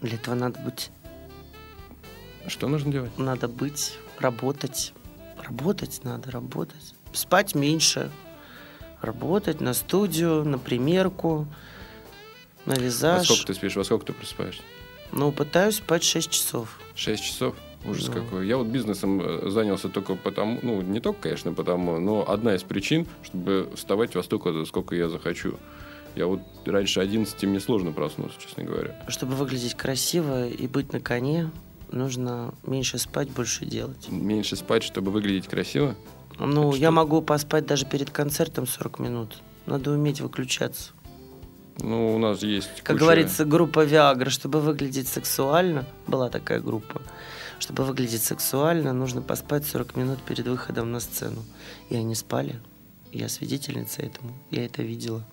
Для 0.00 0.14
этого 0.16 0.34
надо 0.34 0.58
быть, 0.60 0.90
Что 2.46 2.68
нужно 2.68 2.92
делать? 2.92 3.16
надо 3.18 3.46
быть, 3.48 3.98
работать. 4.18 4.94
Работать 5.42 6.00
надо, 6.02 6.30
работать. 6.30 6.94
Спать 7.12 7.54
меньше. 7.54 8.10
Работать 9.02 9.60
на 9.60 9.74
студию, 9.74 10.44
на 10.44 10.58
примерку, 10.58 11.46
на 12.64 12.74
Во 12.74 12.80
визаж. 12.80 13.26
сколько 13.26 13.46
ты 13.48 13.54
спишь, 13.54 13.76
во 13.76 13.84
сколько 13.84 14.06
ты 14.06 14.12
просыпаешься? 14.14 14.62
Ну, 15.12 15.30
пытаюсь 15.30 15.76
спать 15.76 16.02
6 16.02 16.30
часов. 16.30 16.80
Шесть 16.94 17.22
часов? 17.22 17.54
Ужас 17.88 18.08
Ну. 18.08 18.14
какой. 18.14 18.46
Я 18.46 18.56
вот 18.56 18.66
бизнесом 18.66 19.20
э, 19.20 19.50
занялся 19.50 19.88
только 19.88 20.14
потому, 20.14 20.58
ну, 20.62 20.80
не 20.82 21.00
только, 21.00 21.20
конечно, 21.22 21.52
потому, 21.52 21.98
но 21.98 22.24
одна 22.28 22.54
из 22.54 22.62
причин, 22.62 23.06
чтобы 23.22 23.68
вставать 23.74 24.14
во 24.14 24.22
столько, 24.22 24.64
сколько 24.64 24.94
я 24.94 25.08
захочу. 25.08 25.54
Я 26.14 26.26
вот 26.26 26.40
раньше 26.64 27.00
11 27.00 27.42
мне 27.44 27.60
сложно 27.60 27.92
проснуться, 27.92 28.38
честно 28.40 28.64
говоря. 28.64 28.94
Чтобы 29.08 29.34
выглядеть 29.34 29.74
красиво 29.74 30.46
и 30.48 30.66
быть 30.66 30.92
на 30.92 31.00
коне, 31.00 31.50
нужно 31.92 32.54
меньше 32.66 32.98
спать, 32.98 33.30
больше 33.30 33.66
делать. 33.66 34.08
Меньше 34.08 34.56
спать, 34.56 34.82
чтобы 34.82 35.10
выглядеть 35.10 35.46
красиво. 35.46 35.94
Ну, 36.38 36.70
Так 36.72 36.80
я 36.80 36.86
что- 36.88 36.92
могу 36.92 37.22
поспать 37.22 37.66
даже 37.66 37.84
перед 37.86 38.10
концертом 38.10 38.66
40 38.66 38.98
минут. 38.98 39.36
Надо 39.66 39.90
уметь 39.90 40.20
выключаться. 40.20 40.92
Ну, 41.78 42.14
у 42.16 42.18
нас 42.18 42.42
есть 42.42 42.70
Как 42.82 42.96
куча- 42.96 43.00
говорится, 43.00 43.44
группа 43.44 43.84
Viagra, 43.84 44.30
чтобы 44.30 44.60
выглядеть 44.62 45.08
сексуально, 45.08 45.84
была 46.06 46.30
такая 46.30 46.60
группа, 46.60 47.02
чтобы 47.58 47.84
выглядеть 47.84 48.22
сексуально, 48.22 48.92
нужно 48.92 49.22
поспать 49.22 49.66
40 49.66 49.96
минут 49.96 50.18
перед 50.22 50.46
выходом 50.46 50.92
на 50.92 51.00
сцену. 51.00 51.42
И 51.90 51.96
они 51.96 52.14
спали. 52.14 52.60
Я 53.12 53.28
свидетельница 53.28 54.02
этому. 54.02 54.32
Я 54.50 54.66
это 54.66 54.82
видела. 54.82 55.24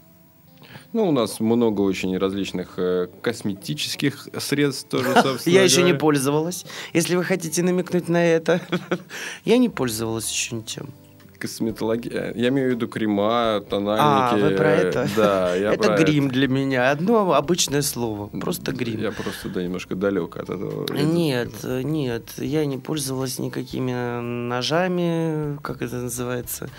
Ну, 0.94 1.10
у 1.10 1.12
нас 1.12 1.40
много 1.40 1.82
очень 1.82 2.18
различных 2.18 2.76
э, 2.78 3.08
косметических 3.22 4.28
средств 4.40 4.90
тоже, 4.90 5.14
собственно 5.22 5.54
Я 5.54 5.64
еще 5.64 5.84
не 5.84 5.94
пользовалась. 5.94 6.66
Если 6.94 7.16
вы 7.16 7.24
хотите 7.24 7.64
намекнуть 7.64 8.08
на 8.08 8.24
это. 8.24 8.62
Я 9.46 9.58
не 9.58 9.70
пользовалась 9.70 10.30
еще 10.32 10.56
ничем. 10.56 10.90
Косметология. 11.43 12.32
Я 12.36 12.47
имею 12.47 12.69
в 12.69 12.71
виду 12.75 12.88
крема, 12.88 13.62
тональники. 13.69 14.45
А, 14.45 14.49
вы 14.49 14.56
про 14.56 14.71
это? 14.71 15.10
Да, 15.13 15.53
я 15.56 15.73
это 15.73 15.97
грим 15.97 16.29
для 16.29 16.47
меня. 16.47 16.89
Одно 16.89 17.34
обычное 17.34 17.82
слово. 17.82 18.27
Просто 18.27 18.71
грим. 18.71 19.01
Я 19.01 19.12
просто, 19.12 19.49
да, 19.49 19.62
немножко 19.62 19.95
далек 19.95 20.38
от 20.38 20.43
этого. 20.43 20.88
Нет, 20.93 21.49
э, 21.63 21.82
нет, 21.82 22.29
я 22.38 22.65
не 22.65 22.77
пользовалась 22.77 23.39
никакими 23.39 24.21
ножами, 24.21 25.58
как 25.62 25.82
это 25.82 25.97
называется, 25.97 26.65
э, 26.65 26.69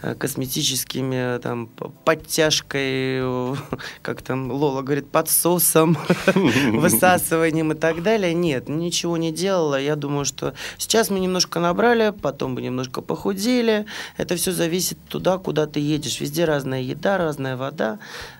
косметическими, 0.00 1.36
э, 1.36 1.38
там, 1.40 1.66
подтяжкой, 2.04 3.20
э, 3.20 3.54
как 4.02 4.22
там 4.22 4.50
Лола 4.50 4.82
говорит, 4.82 5.10
подсосом, 5.10 5.98
высасыванием 6.34 7.72
и 7.72 7.74
так 7.74 8.02
далее. 8.02 8.34
Нет, 8.34 8.68
ничего 8.68 9.16
не 9.16 9.32
делала. 9.32 9.80
Я 9.80 9.96
думаю, 9.96 10.24
что 10.24 10.54
сейчас 10.78 11.10
мы 11.10 11.18
немножко 11.20 11.58
набрали, 11.60 12.10
потом 12.10 12.54
мы 12.54 12.62
немножко 12.62 13.02
похудели. 13.02 13.86
Это 14.16 14.36
все 14.36 14.52
зависит 14.52 14.98
туда, 15.08 15.38
куда 15.38 15.66
ты 15.66 15.80
едешь. 15.80 16.20
Везде 16.20 16.44
разная 16.44 16.82
еда, 16.82 17.18
разная 17.18 17.56
вода. 17.56 17.98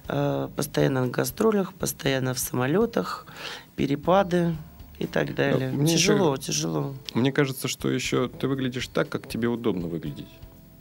Э, 0.08 0.48
Постоянно 0.56 1.04
на 1.04 1.08
гастролях, 1.08 1.74
постоянно 1.74 2.34
в 2.34 2.38
самолетах, 2.38 3.26
перепады 3.76 4.54
и 4.98 5.06
так 5.06 5.34
далее. 5.34 5.70
мне 5.70 5.94
тяжело, 5.94 6.36
тяжело. 6.36 6.94
Мне 7.14 7.32
кажется, 7.32 7.68
что 7.68 7.90
еще 7.90 8.28
ты 8.28 8.48
выглядишь 8.48 8.88
так, 8.88 9.08
как 9.08 9.28
тебе 9.28 9.48
удобно 9.48 9.86
выглядеть. 9.86 10.28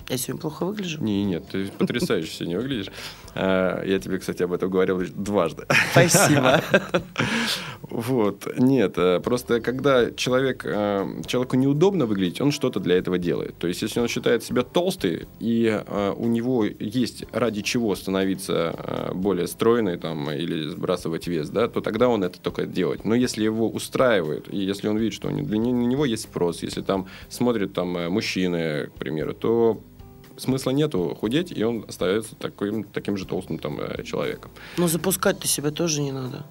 Я 0.09 0.17
сегодня 0.17 0.41
плохо 0.41 0.65
выгляжу? 0.65 1.03
Не, 1.03 1.25
нет, 1.25 1.43
ты 1.51 1.67
потрясающе 1.67 2.31
сегодня 2.31 2.57
выглядишь. 2.57 2.91
А, 3.35 3.83
Я 3.83 3.99
тебе, 3.99 4.19
кстати, 4.19 4.41
об 4.41 4.53
этом 4.53 4.69
говорил 4.69 5.01
дважды. 5.15 5.65
Спасибо. 5.91 6.61
Вот, 7.89 8.47
нет, 8.57 8.97
э, 8.97 9.21
просто 9.21 9.61
когда 9.61 10.11
человек, 10.11 10.65
э, 10.65 11.21
человеку 11.25 11.55
неудобно 11.55 12.05
выглядеть, 12.05 12.41
он 12.41 12.51
что-то 12.51 12.79
для 12.79 12.97
этого 12.97 13.17
делает. 13.17 13.57
То 13.57 13.67
есть, 13.67 13.81
если 13.81 14.01
он 14.01 14.07
считает 14.09 14.43
себя 14.43 14.63
толстый, 14.63 15.27
и 15.39 15.81
э, 15.85 16.13
у 16.17 16.27
него 16.27 16.65
есть 16.65 17.23
ради 17.31 17.61
чего 17.61 17.95
становиться 17.95 19.11
более 19.13 19.47
стройной 19.47 19.97
там, 19.97 20.29
или 20.31 20.67
сбрасывать 20.69 21.27
вес, 21.27 21.49
да, 21.49 21.67
то 21.67 21.79
тогда 21.79 22.09
он 22.09 22.23
это 22.23 22.39
только 22.41 22.65
делает. 22.65 23.05
Но 23.05 23.15
если 23.15 23.43
его 23.43 23.69
устраивает, 23.69 24.53
и 24.53 24.57
если 24.57 24.89
он 24.89 24.97
видит, 24.97 25.13
что 25.13 25.29
для 25.29 25.57
него 25.57 26.05
есть 26.05 26.23
спрос, 26.23 26.63
если 26.63 26.81
там 26.81 27.07
смотрят 27.29 27.73
там 27.73 28.11
мужчины, 28.11 28.87
к 28.87 28.99
примеру, 28.99 29.33
то 29.33 29.81
смысла 30.37 30.71
нету 30.71 31.15
худеть, 31.19 31.51
и 31.51 31.63
он 31.63 31.85
остается 31.87 32.35
таким, 32.35 32.83
таким 32.83 33.17
же 33.17 33.25
толстым 33.25 33.57
там, 33.59 33.79
э, 33.79 34.03
человеком. 34.03 34.51
Но 34.77 34.87
запускать-то 34.87 35.47
себя 35.47 35.71
тоже 35.71 36.01
не 36.01 36.11
надо. 36.11 36.45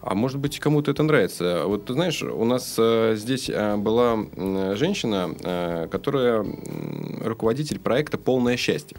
А 0.00 0.14
может 0.14 0.38
быть, 0.38 0.58
кому-то 0.58 0.90
это 0.90 1.02
нравится. 1.02 1.62
Вот 1.66 1.86
ты 1.86 1.94
знаешь, 1.94 2.22
у 2.22 2.44
нас 2.44 2.74
э, 2.78 3.14
здесь 3.16 3.48
э, 3.48 3.76
была 3.76 4.12
м, 4.36 4.76
женщина, 4.76 5.30
э, 5.42 5.88
которая 5.90 6.40
м, 6.40 7.22
руководитель 7.24 7.78
проекта 7.80 8.18
«Полное 8.18 8.58
счастье». 8.58 8.98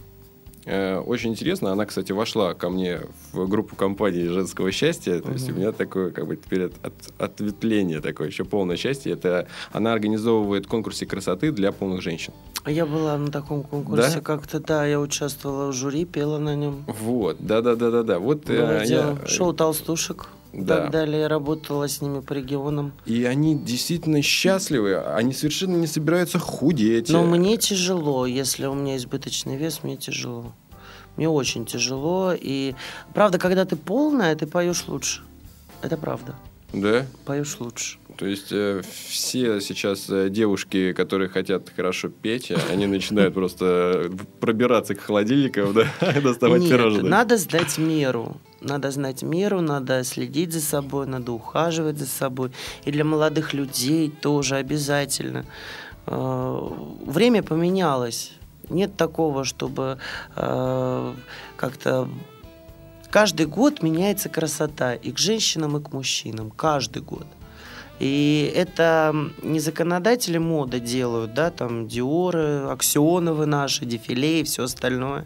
Э, 0.65 0.97
Очень 0.97 1.29
интересно. 1.33 1.71
Она, 1.71 1.85
кстати, 1.85 2.11
вошла 2.11 2.55
ко 2.55 2.71
мне 2.71 3.01
в 3.33 3.47
группу 3.47 3.75
компании 3.75 4.25
женского 4.29 4.71
счастья. 4.71 5.19
То 5.19 5.31
есть 5.33 5.47
у 5.47 5.53
меня 5.53 5.71
такое, 5.73 6.09
как 6.09 6.25
бы, 6.25 6.37
теперь 6.37 6.63
от- 6.63 6.83
от- 6.83 7.21
ответвление 7.21 8.01
такое, 8.01 8.29
еще 8.29 8.43
полное 8.43 8.75
счастье. 8.75 9.13
Это 9.13 9.47
она 9.71 9.93
организовывает 9.93 10.65
конкурсы 10.65 11.05
красоты 11.05 11.51
для 11.51 11.71
полных 11.71 12.01
женщин. 12.01 12.33
А 12.65 12.71
Я 12.71 12.87
была 12.87 13.15
на 13.15 13.31
таком 13.31 13.61
конкурсе 13.61 14.15
Да? 14.15 14.21
как-то, 14.21 14.59
да, 14.59 14.87
я 14.87 14.99
участвовала 14.99 15.67
в 15.67 15.73
жюри, 15.73 16.03
пела 16.03 16.39
на 16.39 16.55
нем. 16.55 16.83
Вот, 16.87 17.37
да-да-да-да-да. 17.39 18.17
Вот 18.17 18.49
э, 18.49 18.79
я- 18.81 18.85
дело. 18.85 19.27
Шоу 19.27 19.53
толстушек. 19.53 20.29
Да. 20.51 20.77
так 20.83 20.91
далее. 20.91 21.19
Я 21.19 21.27
работала 21.27 21.87
с 21.87 22.01
ними 22.01 22.21
по 22.21 22.31
регионам. 22.31 22.93
И 23.05 23.25
они 23.25 23.55
действительно 23.55 24.21
счастливы, 24.21 24.95
они 24.97 25.33
совершенно 25.33 25.75
не 25.75 25.85
собираются 25.85 26.39
худеть. 26.39 27.09
Но 27.09 27.23
мне 27.25 27.57
тяжело, 27.57 28.25
если 28.25 28.65
у 28.65 28.73
меня 28.73 28.95
избыточный 28.95 29.57
вес, 29.57 29.81
мне 29.83 29.97
тяжело. 29.97 30.53
Мне 31.17 31.29
очень 31.29 31.65
тяжело. 31.65 32.33
И 32.33 32.73
правда, 33.13 33.37
когда 33.37 33.65
ты 33.65 33.75
полная, 33.75 34.33
ты 34.35 34.47
поешь 34.47 34.85
лучше. 34.87 35.21
Это 35.81 35.97
правда. 35.97 36.35
Да? 36.73 37.05
Поешь 37.25 37.57
лучше. 37.59 37.97
То 38.17 38.25
есть 38.25 38.51
э, 38.51 38.81
все 39.09 39.59
сейчас 39.59 40.09
э, 40.09 40.29
девушки, 40.29 40.93
которые 40.93 41.29
хотят 41.29 41.69
хорошо 41.75 42.09
петь, 42.09 42.49
э, 42.51 42.57
они 42.71 42.85
начинают 42.87 43.33
просто 43.39 44.09
пробираться 44.39 44.95
к 44.95 45.01
холодильникам, 45.01 45.73
да, 45.73 45.87
доставать 46.21 46.61
Нет, 46.61 46.71
пирожные. 46.71 47.09
надо 47.09 47.37
знать 47.37 47.77
меру. 47.77 48.37
Надо 48.61 48.89
знать 48.91 49.21
меру, 49.21 49.61
надо 49.61 50.03
следить 50.03 50.53
за 50.53 50.61
собой, 50.61 51.07
надо 51.07 51.33
ухаживать 51.33 51.97
за 51.97 52.07
собой. 52.07 52.51
И 52.85 52.91
для 52.91 53.03
молодых 53.03 53.53
людей 53.53 54.09
тоже 54.09 54.55
обязательно. 54.55 55.45
Э, 56.07 56.69
Время 57.05 57.43
поменялось. 57.43 58.31
Нет 58.69 58.95
такого, 58.97 59.43
чтобы 59.43 59.97
э, 60.35 61.13
как-то 61.57 62.09
каждый 63.15 63.45
год 63.45 63.81
меняется 63.81 64.27
красота 64.27 64.93
и 64.93 65.09
к 65.13 65.17
женщинам, 65.19 65.77
и 65.77 65.81
к 65.81 65.93
мужчинам. 65.93 66.51
Каждый 66.51 67.01
год. 67.01 67.25
И 67.97 68.51
это 68.53 69.15
не 69.41 69.61
законодатели 69.61 70.37
моды 70.37 70.81
делают, 70.81 71.33
да, 71.33 71.49
там 71.49 71.87
Диоры, 71.87 72.67
Аксионовы 72.69 73.45
наши, 73.45 73.85
Дефиле 73.85 74.41
и 74.41 74.43
все 74.43 74.63
остальное. 74.63 75.25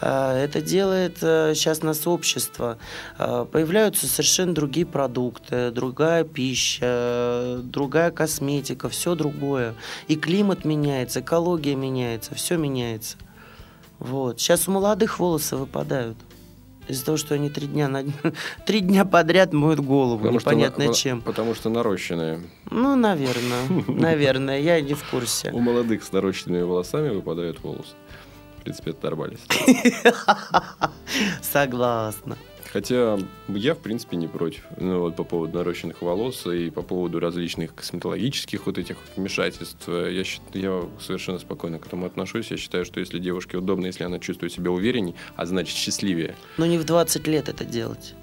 Э, 0.00 0.42
Это 0.44 0.60
делает 0.60 1.18
э, 1.22 1.52
сейчас 1.54 1.84
нас 1.84 2.04
общество. 2.08 2.78
Э, 3.16 3.46
Появляются 3.52 4.08
совершенно 4.08 4.52
другие 4.52 4.84
продукты, 4.84 5.70
другая 5.70 6.24
пища, 6.24 6.80
э, 6.82 7.60
другая 7.62 8.10
косметика, 8.10 8.88
все 8.88 9.14
другое. 9.14 9.76
И 10.08 10.16
климат 10.16 10.64
меняется, 10.64 11.20
экология 11.20 11.76
меняется, 11.76 12.34
все 12.34 12.56
меняется. 12.56 13.18
Вот. 14.00 14.40
Сейчас 14.40 14.66
у 14.66 14.72
молодых 14.72 15.20
волосы 15.20 15.54
выпадают. 15.54 16.16
Из-за 16.90 17.04
того, 17.04 17.16
что 17.16 17.34
они 17.34 17.50
три 17.50 17.68
дня, 17.68 17.88
на... 17.88 18.04
три 18.66 18.80
дня 18.80 19.04
подряд 19.04 19.52
моют 19.52 19.80
голову, 19.80 20.24
что 20.24 20.32
непонятно 20.32 20.86
на- 20.86 20.94
чем. 20.94 21.20
Потому 21.20 21.54
что 21.54 21.70
нарощенные. 21.70 22.40
Ну, 22.70 22.96
наверное, 22.96 23.62
наверное, 23.86 24.60
я 24.60 24.80
не 24.80 24.94
в 24.94 25.04
курсе. 25.08 25.50
У 25.52 25.60
молодых 25.60 26.02
с 26.02 26.10
нарощенными 26.10 26.62
волосами 26.62 27.10
выпадают 27.10 27.62
волосы. 27.62 27.94
В 28.58 28.62
принципе, 28.62 28.90
это 28.90 29.06
нормально. 29.06 29.38
Согласна. 31.42 32.36
Хотя 32.72 33.18
я, 33.48 33.74
в 33.74 33.78
принципе, 33.78 34.16
не 34.16 34.28
против. 34.28 34.64
Ну, 34.78 35.00
вот 35.00 35.16
по 35.16 35.24
поводу 35.24 35.58
нарощенных 35.58 36.02
волос 36.02 36.46
и 36.46 36.70
по 36.70 36.82
поводу 36.82 37.18
различных 37.18 37.74
косметологических 37.74 38.64
вот 38.66 38.78
этих 38.78 38.96
вмешательств. 39.16 39.88
Я, 39.88 40.22
я 40.54 40.88
совершенно 41.00 41.40
спокойно 41.40 41.80
к 41.80 41.86
этому 41.86 42.06
отношусь. 42.06 42.50
Я 42.50 42.56
считаю, 42.56 42.84
что 42.84 43.00
если 43.00 43.18
девушке 43.18 43.56
удобно, 43.56 43.86
если 43.86 44.04
она 44.04 44.20
чувствует 44.20 44.52
себя 44.52 44.70
уверенней, 44.70 45.16
а 45.34 45.46
значит 45.46 45.76
счастливее. 45.76 46.36
Но 46.58 46.66
не 46.66 46.78
в 46.78 46.84
20 46.84 47.26
лет 47.26 47.48
это 47.48 47.64
делать. 47.64 48.14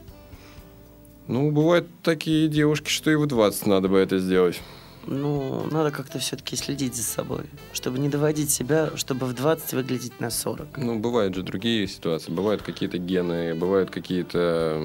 Ну, 1.27 1.51
бывают 1.51 1.87
такие 2.01 2.47
девушки, 2.47 2.89
что 2.89 3.11
и 3.11 3.15
в 3.15 3.25
20 3.25 3.65
надо 3.67 3.89
бы 3.89 3.97
это 3.97 4.17
сделать. 4.17 4.61
Ну, 5.07 5.65
надо 5.71 5.91
как-то 5.91 6.19
все-таки 6.19 6.55
следить 6.55 6.95
за 6.95 7.03
собой, 7.03 7.45
чтобы 7.73 7.97
не 7.99 8.09
доводить 8.09 8.51
себя, 8.51 8.91
чтобы 8.95 9.25
в 9.25 9.33
20 9.33 9.73
выглядеть 9.73 10.19
на 10.19 10.29
40. 10.29 10.77
Ну, 10.77 10.99
бывают 10.99 11.33
же 11.35 11.43
другие 11.43 11.87
ситуации. 11.87 12.31
Бывают 12.31 12.61
какие-то 12.61 12.97
гены, 12.97 13.55
бывают 13.55 13.89
какие-то 13.89 14.79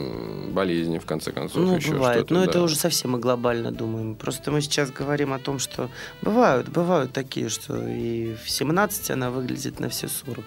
болезни, 0.53 0.99
в 0.99 1.07
конце 1.07 1.33
концов, 1.33 1.63
Ну, 1.63 1.77
еще 1.77 1.93
бывает. 1.93 2.19
что-то. 2.19 2.35
Но 2.35 2.45
да. 2.45 2.51
это 2.51 2.63
уже 2.63 2.77
совсем 2.77 3.11
мы 3.13 3.19
глобально 3.19 3.73
думаем. 3.73 4.15
Просто 4.15 4.51
мы 4.51 4.61
сейчас 4.63 4.91
говорим 4.91 5.33
о 5.33 5.39
том, 5.39 5.59
что 5.59 5.91
бывают, 6.23 6.69
бывают 6.69 7.13
такие, 7.13 7.49
что 7.49 7.87
и 7.89 8.35
в 8.35 8.49
17 8.49 9.11
она 9.11 9.31
выглядит 9.31 9.81
на 9.81 9.89
все 9.89 10.09
40. 10.09 10.45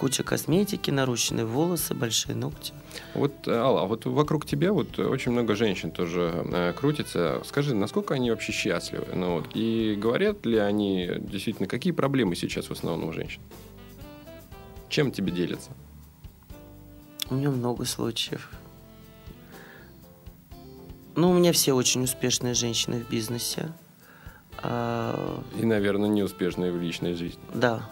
Куча 0.00 0.22
косметики, 0.22 0.90
нарощенные 0.90 1.44
волосы, 1.44 1.92
большие 1.92 2.34
ногти. 2.34 2.72
Вот, 3.12 3.46
э, 3.46 3.52
Алла, 3.52 3.84
вот 3.84 4.06
вокруг 4.06 4.46
тебя 4.46 4.72
вот 4.72 4.98
очень 4.98 5.30
много 5.30 5.54
женщин 5.54 5.90
тоже 5.90 6.42
э, 6.50 6.72
крутится. 6.72 7.42
Скажи, 7.44 7.74
насколько 7.74 8.14
они 8.14 8.30
вообще 8.30 8.50
счастливы? 8.50 9.08
Ну, 9.14 9.34
вот, 9.34 9.48
и 9.52 9.94
говорят 10.00 10.46
ли 10.46 10.56
они 10.56 11.10
действительно, 11.18 11.68
какие 11.68 11.92
проблемы 11.92 12.34
сейчас 12.34 12.68
в 12.68 12.72
основном 12.72 13.10
у 13.10 13.12
женщин? 13.12 13.42
Чем 14.88 15.12
тебе 15.12 15.32
делятся? 15.32 15.70
У 17.28 17.34
меня 17.34 17.50
много 17.50 17.84
случаев. 17.84 18.50
Ну, 21.14 21.30
у 21.30 21.34
меня 21.34 21.52
все 21.52 21.74
очень 21.74 22.02
успешные 22.04 22.54
женщины 22.54 23.04
в 23.04 23.10
бизнесе. 23.10 23.70
А, 24.62 25.42
И, 25.58 25.66
наверное, 25.66 26.08
неуспешные 26.08 26.72
в 26.72 26.80
личной 26.80 27.12
жизни. 27.12 27.42
да, 27.52 27.82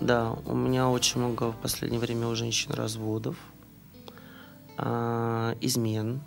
да, 0.00 0.32
у 0.46 0.54
меня 0.54 0.88
очень 0.88 1.20
много 1.20 1.52
в 1.52 1.56
последнее 1.56 2.00
время 2.00 2.26
у 2.28 2.34
женщин 2.34 2.72
разводов, 2.72 3.36
а, 4.76 5.54
измен. 5.60 6.22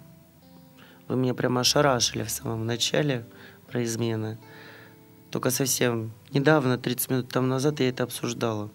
Вы 1.08 1.18
меня 1.18 1.34
прямо 1.34 1.62
ошарашили 1.62 2.24
в 2.24 2.30
самом 2.30 2.66
начале 2.66 3.26
про 3.68 3.84
измены. 3.84 4.38
Только 5.30 5.50
совсем 5.50 6.14
недавно, 6.32 6.78
30 6.78 7.10
минут 7.10 7.30
тому 7.30 7.48
назад, 7.48 7.80
я 7.80 7.90
это 7.90 8.04
обсуждала. 8.04 8.70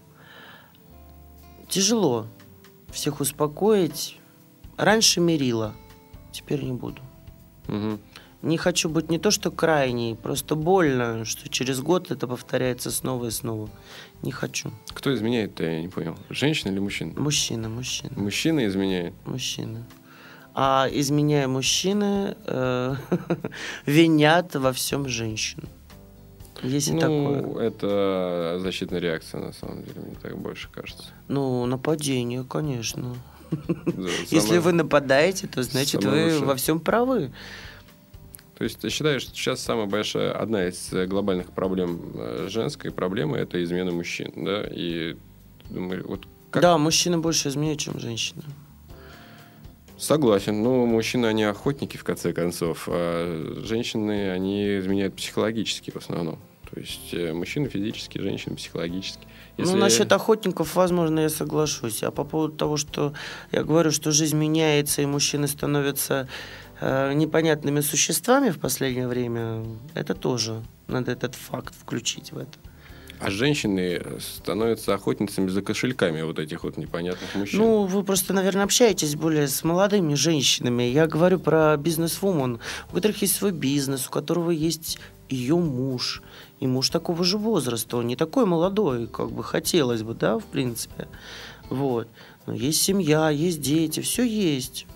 Тяжело 1.68 2.26
всех 2.92 3.20
успокоить. 3.20 4.18
Раньше 4.76 5.20
мирила, 5.20 5.74
теперь 6.32 6.62
не 6.64 6.72
буду. 6.72 7.00
Мгм. 7.68 8.00
Не 8.42 8.56
хочу 8.56 8.88
быть 8.88 9.10
не 9.10 9.18
то 9.18 9.30
что 9.30 9.50
крайней, 9.50 10.14
просто 10.14 10.54
больно, 10.54 11.24
что 11.26 11.48
через 11.50 11.80
год 11.80 12.10
это 12.10 12.26
повторяется 12.26 12.90
снова 12.90 13.26
и 13.26 13.30
снова. 13.30 13.68
Не 14.22 14.32
хочу. 14.32 14.70
Кто 14.94 15.14
изменяет-то, 15.14 15.62
я 15.64 15.80
не 15.82 15.88
понял. 15.88 16.16
Женщина 16.30 16.70
или 16.72 16.78
мужчина? 16.78 17.12
Мужчина, 17.20 17.68
мужчина, 17.68 18.12
Мужчина 18.16 18.66
изменяет. 18.66 19.12
мужчина. 19.26 19.86
А 20.54 20.88
изменяя 20.90 21.48
мужчины, 21.48 22.36
э, 22.46 22.94
винят 23.86 24.54
во 24.56 24.72
всем 24.72 25.06
женщин. 25.08 25.68
Есть 26.62 26.88
и 26.88 26.92
ну, 26.92 27.00
такое. 27.00 27.66
это 27.68 28.58
защитная 28.60 29.00
реакция, 29.00 29.40
на 29.40 29.52
самом 29.52 29.82
деле, 29.84 30.00
мне 30.00 30.16
так 30.20 30.36
больше 30.38 30.68
кажется. 30.72 31.04
Ну, 31.28 31.64
нападение, 31.66 32.44
конечно. 32.44 33.16
Да, 33.50 34.08
Если 34.30 34.58
вы 34.58 34.72
нападаете, 34.72 35.46
то 35.46 35.62
значит 35.62 36.04
вы 36.04 36.24
лучшее. 36.24 36.44
во 36.44 36.54
всем 36.56 36.80
правы. 36.80 37.32
То 38.60 38.64
есть 38.64 38.78
ты 38.78 38.90
считаешь, 38.90 39.22
что 39.22 39.34
сейчас 39.34 39.62
самая 39.62 39.86
большая, 39.86 40.32
одна 40.32 40.68
из 40.68 40.92
э, 40.92 41.06
глобальных 41.06 41.50
проблем 41.50 42.12
э, 42.14 42.48
женской 42.50 42.90
проблемы 42.90 43.38
это 43.38 43.64
измена 43.64 43.90
мужчин, 43.90 44.30
да? 44.36 44.64
И 44.70 45.16
думаю, 45.70 46.06
вот 46.06 46.26
как... 46.50 46.60
Да, 46.60 46.76
мужчины 46.76 47.16
больше 47.16 47.48
изменяют, 47.48 47.80
чем 47.80 47.98
женщины. 47.98 48.42
Согласен. 49.96 50.62
Ну, 50.62 50.84
мужчины, 50.84 51.24
они 51.24 51.44
охотники, 51.44 51.96
в 51.96 52.04
конце 52.04 52.34
концов. 52.34 52.86
А 52.86 53.62
женщины, 53.64 54.30
они 54.30 54.78
изменяют 54.78 55.14
психологически 55.16 55.90
в 55.90 55.96
основном. 55.96 56.38
То 56.70 56.78
есть 56.78 57.14
э, 57.14 57.32
мужчины 57.32 57.70
физически, 57.70 58.18
женщины 58.18 58.56
психологически. 58.56 59.26
Если- 59.56 59.72
Ну, 59.72 59.78
насчет 59.78 60.12
охотников, 60.12 60.76
возможно, 60.76 61.20
я 61.20 61.30
соглашусь. 61.30 62.02
А 62.02 62.10
по 62.10 62.24
поводу 62.24 62.52
того, 62.52 62.76
что 62.76 63.14
я 63.52 63.64
говорю, 63.64 63.90
что 63.90 64.12
жизнь 64.12 64.36
меняется, 64.36 65.00
и 65.00 65.06
мужчины 65.06 65.48
становятся 65.48 66.28
э, 66.80 67.12
непонятными 67.12 67.80
существами 67.80 68.50
в 68.50 68.58
последнее 68.58 69.08
время, 69.08 69.64
это 69.94 70.14
тоже 70.14 70.62
надо 70.88 71.12
этот 71.12 71.34
факт 71.34 71.74
включить 71.74 72.32
в 72.32 72.38
это. 72.38 72.58
А 73.20 73.30
женщины 73.30 74.00
становятся 74.18 74.94
охотницами 74.94 75.48
за 75.48 75.60
кошельками 75.60 76.22
вот 76.22 76.38
этих 76.38 76.64
вот 76.64 76.78
непонятных 76.78 77.34
мужчин. 77.34 77.60
Ну, 77.60 77.84
вы 77.84 78.02
просто, 78.02 78.32
наверное, 78.32 78.64
общаетесь 78.64 79.14
более 79.14 79.46
с 79.46 79.62
молодыми 79.62 80.14
женщинами. 80.14 80.84
Я 80.84 81.06
говорю 81.06 81.38
про 81.38 81.76
бизнес-вумен, 81.76 82.60
у 82.90 82.94
которых 82.94 83.20
есть 83.20 83.34
свой 83.34 83.52
бизнес, 83.52 84.08
у 84.08 84.10
которого 84.10 84.50
есть 84.50 84.98
ее 85.28 85.56
муж. 85.56 86.22
И 86.60 86.66
муж 86.66 86.88
такого 86.88 87.22
же 87.22 87.36
возраста, 87.36 87.98
он 87.98 88.06
не 88.06 88.16
такой 88.16 88.46
молодой, 88.46 89.06
как 89.06 89.30
бы 89.30 89.44
хотелось 89.44 90.02
бы, 90.02 90.14
да, 90.14 90.38
в 90.38 90.44
принципе. 90.44 91.06
Вот. 91.68 92.08
Но 92.46 92.54
есть 92.54 92.80
семья, 92.82 93.28
есть 93.28 93.60
дети, 93.60 94.00
все 94.00 94.24
есть. 94.24 94.86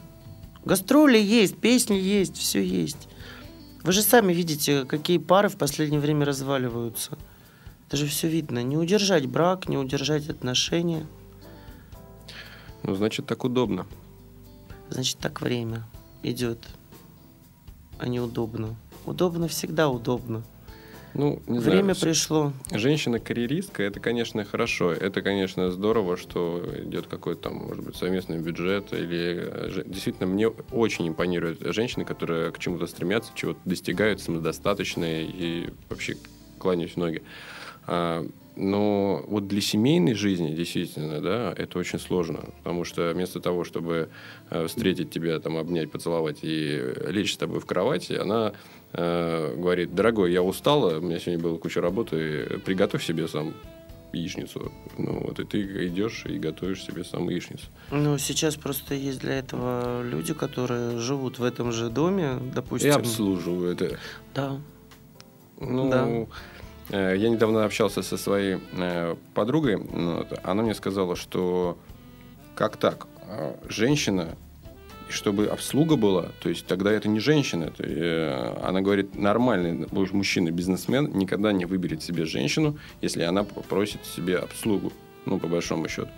Гастроли 0.65 1.19
есть, 1.19 1.59
песни 1.59 1.95
есть, 1.95 2.37
все 2.37 2.65
есть. 2.65 3.09
Вы 3.83 3.93
же 3.93 4.01
сами 4.01 4.33
видите, 4.33 4.87
какие 4.87 5.19
пары 5.19 5.51
в 5.51 5.57
последнее 5.57 6.01
время 6.01 6.25
разваливаются. 6.25 7.19
Это 7.87 7.99
же 7.99 8.07
все 8.07 8.29
видно. 8.29 8.63
Не 8.63 8.79
удержать 8.79 9.27
брак, 9.27 9.69
не 9.69 9.77
удержать 9.77 10.29
отношения. 10.31 11.07
Ну, 12.83 12.95
значит, 12.95 13.27
так 13.27 13.45
удобно. 13.45 13.87
Значит, 14.89 15.19
так 15.19 15.43
время 15.43 15.85
идет, 16.23 16.59
а 17.99 18.09
не 18.09 18.21
удобно. 18.21 18.75
Удобно 19.05 19.49
всегда 19.49 19.91
удобно. 19.91 20.43
Ну, 21.15 21.41
не 21.47 21.61
Время 21.61 21.95
знаю. 21.95 22.15
пришло. 22.15 22.53
Женщина-карьеристка, 22.73 23.85
это, 23.85 24.01
конечно, 24.01 24.45
хорошо. 24.45 24.93
Это, 24.93 25.23
конечно, 25.23 25.71
здорово, 25.71 26.17
что 26.17 26.65
идет 26.83 27.07
какой-то 27.07 27.43
там, 27.43 27.55
может 27.55 27.85
быть, 27.85 27.97
совместный 27.97 28.39
бюджет. 28.39 28.93
Или 28.93 29.49
э, 29.51 29.83
действительно, 29.87 30.27
мне 30.27 30.49
очень 30.49 31.09
импонируют 31.09 31.61
женщины, 31.75 32.05
которые 32.05 32.51
к 32.51 32.59
чему-то 32.59 32.87
стремятся, 32.89 33.31
чего-то 33.35 33.61
достигают, 33.65 34.21
самодостаточные 34.21 35.25
и 35.27 35.71
вообще 35.89 36.17
кланяюсь 36.59 36.93
в 36.93 36.97
ноги. 36.97 37.23
Но 38.57 39.25
вот 39.27 39.49
для 39.49 39.61
семейной 39.61 40.15
жизни, 40.15 40.55
действительно, 40.55 41.21
да, 41.21 41.53
это 41.57 41.79
очень 41.79 41.99
сложно. 41.99 42.51
Потому 42.59 42.85
что 42.85 43.13
вместо 43.13 43.41
того, 43.41 43.65
чтобы 43.65 44.11
э, 44.51 44.67
встретить 44.69 45.11
тебя, 45.11 45.41
там, 45.41 45.57
обнять, 45.57 45.91
поцеловать 45.91 46.39
и 46.43 46.81
лечь 47.09 47.35
с 47.35 47.37
тобой 47.37 47.59
в 47.59 47.67
кровати, 47.67 48.13
она 48.13 48.53
э, 48.93 49.55
говорит, 49.57 49.95
дорогой, 49.95 50.33
я 50.33 50.43
устала, 50.43 50.99
у 50.99 51.01
меня 51.01 51.19
сегодня 51.19 51.43
была 51.43 51.59
куча 51.59 51.81
работы, 51.81 52.61
приготовь 52.65 53.05
себе 53.05 53.27
сам 53.27 53.55
яичницу. 54.13 54.71
Ну, 54.99 55.25
вот 55.27 55.41
и 55.41 55.45
ты 55.45 55.89
идешь 55.89 56.25
и 56.27 56.39
готовишь 56.39 56.85
себе 56.85 57.03
сам 57.03 57.29
яичницу. 57.29 57.67
Ну, 57.91 58.19
сейчас 58.19 58.55
просто 58.55 58.95
есть 58.95 59.19
для 59.19 59.35
этого 59.39 60.03
люди, 60.03 60.33
которые 60.33 60.99
живут 60.99 61.41
в 61.41 61.43
этом 61.45 61.73
же 61.73 61.89
доме, 61.89 62.39
И 62.41 62.55
допустим. 62.55 62.93
обслуживают. 62.93 63.83
это. 63.83 63.99
Да. 64.33 64.61
Ну, 65.61 65.91
Да. 65.91 66.27
Э, 66.91 67.17
я 67.17 67.29
недавно 67.29 67.65
общался 67.65 68.03
со 68.03 68.17
своей 68.17 68.59
э, 68.73 69.15
подругой. 69.35 69.77
ну, 69.77 70.27
она 70.43 70.63
мне 70.63 70.75
сказала, 70.75 71.17
что 71.17 71.79
как 72.55 72.77
так? 72.77 73.07
А, 73.29 73.57
Женщина, 73.69 74.37
чтобы 75.09 75.47
обслуга 75.47 75.97
была, 75.97 76.27
то 76.43 76.49
есть 76.49 76.67
тогда 76.67 76.91
это 76.93 77.09
не 77.09 77.21
женщина. 77.21 77.73
э, 77.79 78.57
она 78.63 78.81
говорит, 78.81 79.15
нормальный 79.17 79.87
мужчина-бизнесмен 79.93 81.11
никогда 81.17 81.53
не 81.53 81.65
выберет 81.67 82.03
себе 82.03 82.25
женщину, 82.25 82.79
если 83.03 83.23
она 83.23 83.45
попросит 83.45 84.05
себе 84.05 84.39
обслугу, 84.39 84.93
ну, 85.27 85.39
по 85.39 85.49
большому 85.49 85.89
счету. 85.89 86.09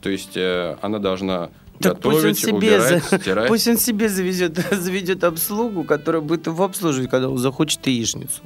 То 0.00 0.10
есть 0.10 0.36
она 0.36 0.98
должна 0.98 1.48
Так 1.80 2.00
пусть 2.00 2.06
он 2.06 2.12
готовить, 2.14 2.38
себе 2.38 2.52
убирать, 2.52 3.04
за- 3.04 3.18
стирать. 3.18 3.48
Пусть 3.48 3.68
он 3.68 3.76
себе 3.78 4.08
завезет, 4.08 4.56
заведет 4.70 5.24
обслугу, 5.24 5.84
которая 5.84 6.22
будет 6.22 6.46
его 6.46 6.64
обслуживать, 6.64 7.10
когда 7.10 7.28
он 7.28 7.38
захочет 7.38 7.86
яичницу. 7.86 8.42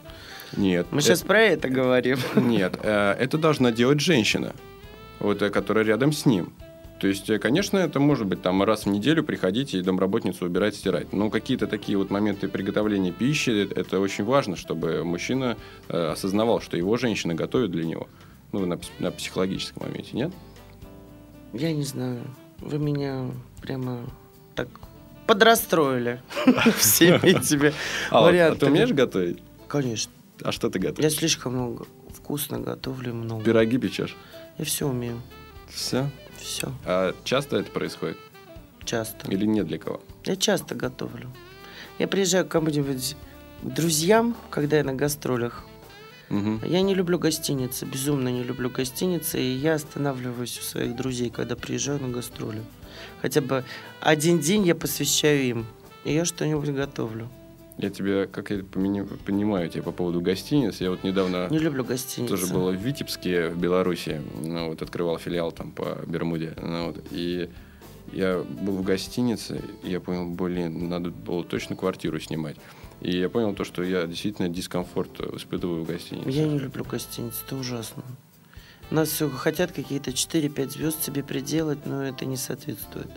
Нет. 0.57 0.87
Мы 0.91 0.99
э, 0.99 1.03
сейчас 1.03 1.23
про 1.23 1.41
это 1.41 1.69
говорим. 1.69 2.19
Нет, 2.35 2.79
э, 2.83 3.13
это 3.19 3.39
должна 3.39 3.71
делать 3.73 4.01
женщина, 4.01 4.55
вот, 5.21 5.43
э, 5.43 5.51
которая 5.51 5.85
рядом 5.85 6.13
с 6.13 6.27
ним. 6.27 6.53
То 7.01 7.07
есть, 7.07 7.31
э, 7.31 7.39
конечно, 7.39 7.79
это 7.79 8.01
может 8.01 8.27
быть 8.27 8.43
там 8.43 8.63
раз 8.63 8.85
в 8.85 8.89
неделю 8.89 9.23
приходить 9.23 9.75
и 9.75 9.83
домработницу 9.83 10.47
убирать, 10.47 10.75
стирать. 10.75 11.13
Но 11.13 11.31
какие-то 11.31 11.67
такие 11.67 11.97
вот 11.97 12.11
моменты 12.11 12.49
приготовления 12.49 13.13
пищи, 13.13 13.51
э, 13.51 13.69
это 13.77 14.01
очень 14.01 14.25
важно, 14.25 14.57
чтобы 14.57 15.05
мужчина 15.05 15.57
э, 15.89 16.09
осознавал, 16.13 16.61
что 16.61 16.77
его 16.77 16.97
женщина 16.97 17.35
готовит 17.35 17.71
для 17.71 17.85
него. 17.85 18.09
Ну, 18.53 18.67
на, 18.67 18.81
на 18.99 19.11
психологическом 19.13 19.87
моменте, 19.87 20.11
нет? 20.15 20.33
Я 21.53 21.73
не 21.73 21.85
знаю. 21.85 22.23
Вы 22.59 22.79
меня 22.79 23.27
прямо 23.63 24.01
так 24.55 24.69
подрастроили 25.27 26.21
всеми 26.79 27.19
этими 27.25 27.73
А, 28.11 28.21
вот, 28.21 28.29
а 28.29 28.31
ты 28.31 28.33
вариантами. 28.33 28.71
умеешь 28.71 28.91
готовить? 28.91 29.39
Конечно. 29.69 30.11
А 30.42 30.53
что 30.53 30.70
ты 30.70 30.79
Я 30.79 30.90
готовишь? 30.90 31.12
слишком 31.14 31.55
много 31.55 31.87
вкусно 32.12 32.59
готовлю 32.61 33.14
много. 33.14 33.42
Пироги 33.44 33.79
печешь? 33.79 34.16
Я 34.59 34.64
все 34.64 34.87
умею. 34.88 35.20
Все? 35.68 36.11
Все. 36.37 36.72
А 36.85 37.14
часто 37.24 37.57
это 37.59 37.70
происходит? 37.70 38.16
Часто. 38.85 39.31
Или 39.31 39.44
нет 39.46 39.66
для 39.66 39.79
кого? 39.79 40.01
Я 40.24 40.37
часто 40.37 40.74
готовлю. 40.74 41.31
Я 41.98 42.09
приезжаю 42.09 42.44
к 42.46 42.48
кому-нибудь 42.48 43.16
к 43.62 43.66
друзьям, 43.66 44.37
когда 44.51 44.77
я 44.79 44.85
на 44.85 44.94
гастролях. 44.94 45.64
Мгм. 46.29 46.61
Я 46.64 46.83
не 46.83 46.94
люблю 46.94 47.18
гостиницы, 47.18 47.87
безумно 47.87 48.29
не 48.29 48.44
люблю 48.44 48.68
гостиницы, 48.70 49.40
и 49.40 49.51
я 49.57 49.74
останавливаюсь 49.74 50.59
у 50.59 50.62
своих 50.62 50.94
друзей, 50.94 51.31
когда 51.31 51.57
приезжаю 51.57 52.01
на 52.01 52.09
гастроли. 52.09 52.62
Хотя 53.22 53.40
бы 53.40 53.64
один 54.01 54.38
день 54.38 54.66
я 54.66 54.74
посвящаю 54.74 55.42
им, 55.42 55.66
и 56.05 56.12
я 56.12 56.24
что-нибудь 56.24 56.68
готовлю. 56.70 57.29
Я 57.79 57.91
тебя, 57.91 58.27
как 58.27 58.51
я 58.51 58.64
понимаю, 58.64 59.71
тебя 59.71 59.85
по 59.85 59.93
поводу 59.93 60.21
гостиниц, 60.21 60.81
я 60.81 60.91
вот 60.91 61.05
недавно... 61.05 61.47
Не 61.49 61.59
люблю 61.59 61.85
гостиницы. 61.85 62.37
Тоже 62.37 62.53
было 62.53 62.73
в 62.73 62.75
Витебске, 62.75 63.49
в 63.51 63.57
Беларуси. 63.57 64.21
Ну, 64.43 64.71
вот 64.71 64.83
открывал 64.83 65.19
филиал 65.19 65.53
там 65.53 65.71
по 65.71 65.99
Бермуде. 66.05 66.55
Ну, 66.61 66.87
вот, 66.88 67.05
и 67.12 67.49
я 68.12 68.43
был 68.43 68.75
в 68.79 68.83
гостинице, 68.83 69.62
и 69.85 69.91
я 69.91 70.01
понял, 70.01 70.29
блин, 70.29 70.88
надо 70.88 71.11
было 71.11 71.45
точно 71.45 71.77
квартиру 71.77 72.19
снимать. 72.19 72.57
И 73.01 73.17
я 73.17 73.29
понял 73.29 73.55
то, 73.55 73.62
что 73.62 73.85
я 73.85 74.07
действительно 74.07 74.49
дискомфорт 74.49 75.21
испытываю 75.37 75.85
в 75.85 75.87
гостинице. 75.87 76.31
Я 76.31 76.49
не 76.49 76.59
люблю 76.59 76.85
гостиницы, 76.85 77.45
это 77.47 77.55
ужасно. 77.55 78.03
У 78.91 78.95
нас 78.95 79.09
все 79.09 79.31
хотят 79.31 79.71
какие-то 79.71 80.11
4-5 80.11 80.71
звезд 80.71 81.05
себе 81.05 81.23
приделать, 81.23 81.87
но 81.87 82.03
это 82.03 82.25
не 82.25 82.37
соответствует. 82.37 83.09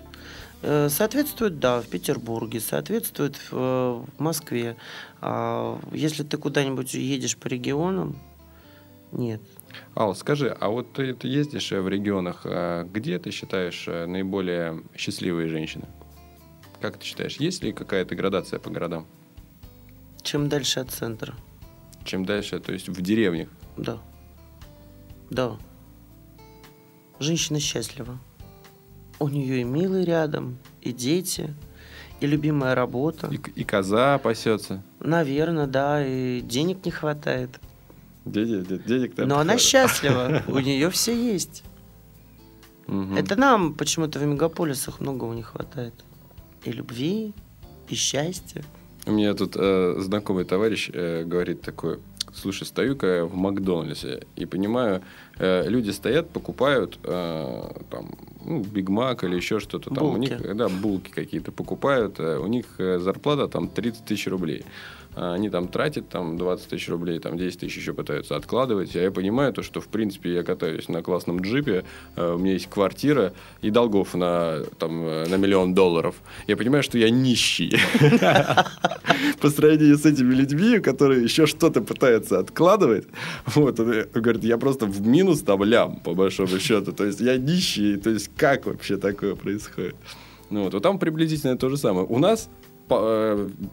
Э, 0.62 0.90
Соответствует, 0.90 1.60
да, 1.60 1.82
в 1.82 1.88
Петербурге, 1.88 2.60
соответствует 2.60 3.36
в, 3.36 3.50
э, 3.52 4.04
Москве. 4.18 4.78
А 5.20 5.80
если 5.92 6.24
ты 6.24 6.38
куда-нибудь 6.38 6.94
едешь 6.94 7.38
по 7.38 7.48
регионам, 7.48 8.20
нет. 9.12 9.42
Ал, 9.96 10.16
скажи, 10.16 10.56
а 10.60 10.70
вот 10.70 10.94
ты, 10.94 11.14
ты 11.14 11.28
ездишь 11.28 11.72
э, 11.72 11.82
в 11.82 11.88
регионах, 11.88 12.46
где 12.92 13.18
ты 13.20 13.32
считаешь 13.32 13.88
наиболее 13.88 14.84
счастливые 14.96 15.48
женщины? 15.48 15.86
Как 16.80 16.98
ты 16.98 17.06
считаешь, 17.06 17.38
есть 17.38 17.64
ли 17.64 17.72
какая-то 17.72 18.16
градация 18.16 18.60
по 18.60 18.70
городам? 18.70 19.08
Чем 20.24 20.50
дальше 20.50 20.80
от 20.80 20.92
центра. 20.92 21.34
Чем 22.04 22.26
дальше, 22.26 22.60
то 22.60 22.72
есть 22.72 22.90
в 22.90 23.02
деревнях? 23.02 23.50
Да. 23.78 24.00
Да. 25.30 25.58
Женщина 27.20 27.60
счастлива. 27.60 28.20
У 29.22 29.30
нее 29.30 29.62
и 29.62 29.64
милый 29.64 30.04
рядом, 30.04 30.58
и 30.82 30.92
дети, 30.92 31.54
и 32.22 32.26
любимая 32.26 32.74
работа. 32.74 33.28
И, 33.28 33.40
и 33.62 33.64
коза 33.64 34.18
пасется. 34.18 34.82
Наверное, 35.00 35.68
да, 35.68 36.04
и 36.04 36.42
денег 36.42 36.84
не 36.86 36.90
хватает. 36.90 37.60
Дядя, 38.26 38.62
денег 38.64 39.14
там 39.14 39.28
Но 39.28 39.38
она 39.38 39.60
счастлива, 39.60 40.42
у 40.48 40.58
нее 40.70 40.90
все 40.90 41.14
есть. 41.14 41.64
Это 43.16 43.36
нам 43.36 43.76
почему-то 43.76 44.18
в 44.18 44.26
мегаполисах 44.26 45.00
многого 45.00 45.36
не 45.36 45.44
хватает. 45.44 45.94
И 46.64 46.72
любви, 46.72 47.36
и 47.90 47.94
счастья. 47.94 48.64
У 49.06 49.12
меня 49.12 49.36
тут 49.36 49.56
э, 49.56 49.98
знакомый 50.00 50.46
товарищ 50.46 50.90
э, 50.92 51.24
говорит 51.26 51.62
такое, 51.62 52.00
слушай, 52.34 52.66
стою-ка 52.66 53.08
я 53.08 53.26
в 53.26 53.36
Макдональдсе 53.36 54.26
и 54.36 54.46
понимаю, 54.46 55.04
э, 55.38 55.70
люди 55.70 55.92
стоят, 55.92 56.32
покупают 56.32 56.98
э, 57.04 57.72
там, 57.92 58.16
ну, 58.46 58.62
Биг 58.64 58.90
Мак 58.90 59.24
или 59.24 59.36
еще 59.36 59.60
что-то 59.60 59.90
там. 59.90 60.04
У 60.04 60.12
Булки. 60.12 60.30
них, 60.30 60.56
да, 60.56 60.70
булки 60.70 61.12
какие-то 61.12 61.52
покупают, 61.52 62.20
э, 62.20 62.38
у 62.38 62.48
них 62.48 62.66
э, 62.80 63.00
зарплата 63.00 63.48
там 63.48 63.68
30 63.68 64.06
тысяч 64.06 64.28
рублей. 64.28 64.64
А 65.14 65.34
Они 65.34 65.50
там 65.50 65.68
тратят 65.68 66.08
там 66.10 66.38
20 66.38 66.70
тысяч 66.70 66.88
рублей, 66.88 67.20
там 67.20 67.38
10 67.38 67.60
тысяч 67.60 67.78
еще 67.78 67.94
пытаются 67.94 68.36
откладывать. 68.36 68.96
А 68.96 69.00
я 69.00 69.12
понимаю 69.12 69.52
то, 69.52 69.62
что 69.62 69.82
в 69.82 69.88
принципе 69.88 70.34
я 70.34 70.44
катаюсь 70.44 70.88
на 70.88 71.04
классном 71.04 71.42
джипе, 71.42 71.84
э, 72.16 72.34
у 72.34 72.38
меня 72.38 72.54
есть 72.54 72.70
квартира 72.70 73.34
и 73.62 73.70
долгов 73.72 74.14
на, 74.14 74.62
там, 74.80 75.06
э, 75.06 75.28
на 75.28 75.36
миллион 75.36 75.74
долларов. 75.74 76.16
Я 76.48 76.56
понимаю, 76.56 76.84
что 76.84 76.98
я 76.98 77.10
нищий. 77.10 77.78
По 79.42 79.50
сравнению 79.50 79.98
с 79.98 80.06
этими 80.06 80.34
людьми, 80.34 80.80
которые 80.80 81.24
еще 81.24 81.46
что-то 81.46 81.82
пытаются 81.82 82.40
откладывать, 82.40 83.06
вот, 83.48 83.80
он 83.80 83.92
э, 83.92 84.06
говорит, 84.14 84.44
я 84.46 84.58
просто 84.58 84.86
в 84.86 85.06
минус 85.06 85.42
там 85.42 85.64
лям, 85.64 85.98
по 85.98 86.14
большому 86.14 86.60
счету. 86.60 86.94
То 86.94 87.06
есть 87.06 87.20
я 87.20 87.38
нищий, 87.38 87.98
то 87.98 88.10
есть 88.10 88.32
как 88.38 88.66
вообще 88.66 88.96
такое 88.98 89.36
происходит? 89.36 89.96
Ну, 90.50 90.64
вот, 90.64 90.74
вот 90.74 90.84
там 90.84 91.00
приблизительно 91.00 91.58
то 91.58 91.70
же 91.70 91.78
самое. 91.78 92.06
У 92.06 92.20
нас 92.20 92.50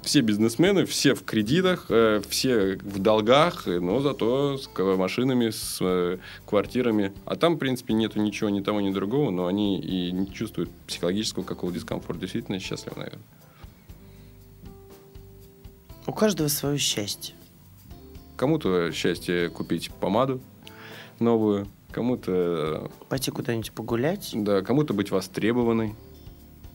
все 0.03 0.21
бизнесмены, 0.21 0.87
все 0.87 1.15
в 1.15 1.25
кредитах, 1.25 1.87
э, 1.89 2.21
все 2.29 2.77
в 2.77 2.99
долгах, 2.99 3.67
э, 3.67 3.81
но 3.81 4.01
зато 4.01 4.59
с 4.59 4.69
машинами, 4.79 5.51
с 5.51 5.79
э, 5.81 6.19
квартирами. 6.47 7.13
А 7.25 7.37
там, 7.37 7.57
в 7.57 7.59
принципе, 7.59 7.95
нету 7.95 8.21
ничего 8.21 8.51
ни 8.51 8.61
того, 8.61 8.81
ни 8.81 8.91
другого, 8.91 9.31
но 9.31 9.47
они 9.47 9.81
и 9.81 10.13
не 10.13 10.31
чувствуют 10.33 10.71
психологического 10.87 11.43
какого 11.45 11.73
дискомфорта. 11.73 12.21
Действительно 12.21 12.59
счастливы, 12.61 12.97
наверное. 12.97 13.23
У 16.07 16.13
каждого 16.13 16.49
свое 16.49 16.79
счастье. 16.79 17.35
Кому-то 18.37 18.93
счастье 18.93 19.51
купить 19.51 19.91
помаду 19.91 20.41
новую, 21.19 21.67
кому-то, 21.91 22.91
Пойти 23.09 23.31
куда-нибудь 23.31 23.73
погулять. 23.73 24.31
э, 24.33 24.39
да, 24.41 24.63
кому-то 24.63 24.95
быть 24.95 25.11
востребованной. 25.11 25.95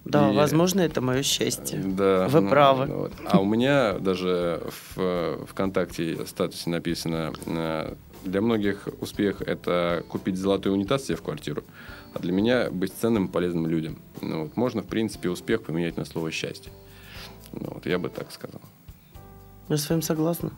Да, 0.06 0.32
И- 0.32 0.36
возможно, 0.36 0.82
это 0.82 1.00
мое 1.02 1.24
счастье. 1.24 1.80
Да, 1.80 2.28
Вы 2.28 2.42
ну, 2.42 2.50
правы. 2.50 2.86
вот. 2.88 3.14
А 3.26 3.40
у 3.40 3.46
меня 3.46 3.94
даже 4.00 4.62
в 4.96 5.46
ВКонтакте 5.48 6.26
статусе 6.26 6.70
написано, 6.70 7.34
э, 7.46 7.96
для 8.26 8.42
многих 8.42 8.88
успех– 9.00 9.42
это 9.46 10.04
купить 10.10 10.38
золотой 10.38 10.74
унитаз 10.74 11.06
себе 11.06 11.16
в 11.16 11.22
квартиру, 11.22 11.64
а 12.14 12.20
для 12.20 12.32
меня 12.34 12.70
быть 12.70 12.94
ценным 12.94 13.28
и 13.28 13.30
полезным 13.30 13.68
людям. 13.68 13.98
Ну, 14.22 14.44
вот, 14.44 14.58
можно, 14.58 14.82
в 14.82 14.88
принципе, 14.88 15.30
успех 15.30 15.64
поменять 15.64 15.98
на 15.98 16.06
слово 16.06 16.32
«счастье». 16.32 16.72
Ну, 17.54 17.70
вот, 17.74 17.86
я 17.86 17.98
бы 18.00 18.10
так 18.10 18.32
сказал. 18.32 18.62
Я 19.70 19.78
с 19.78 19.90
вами 19.90 20.02
согласна. 20.02 20.52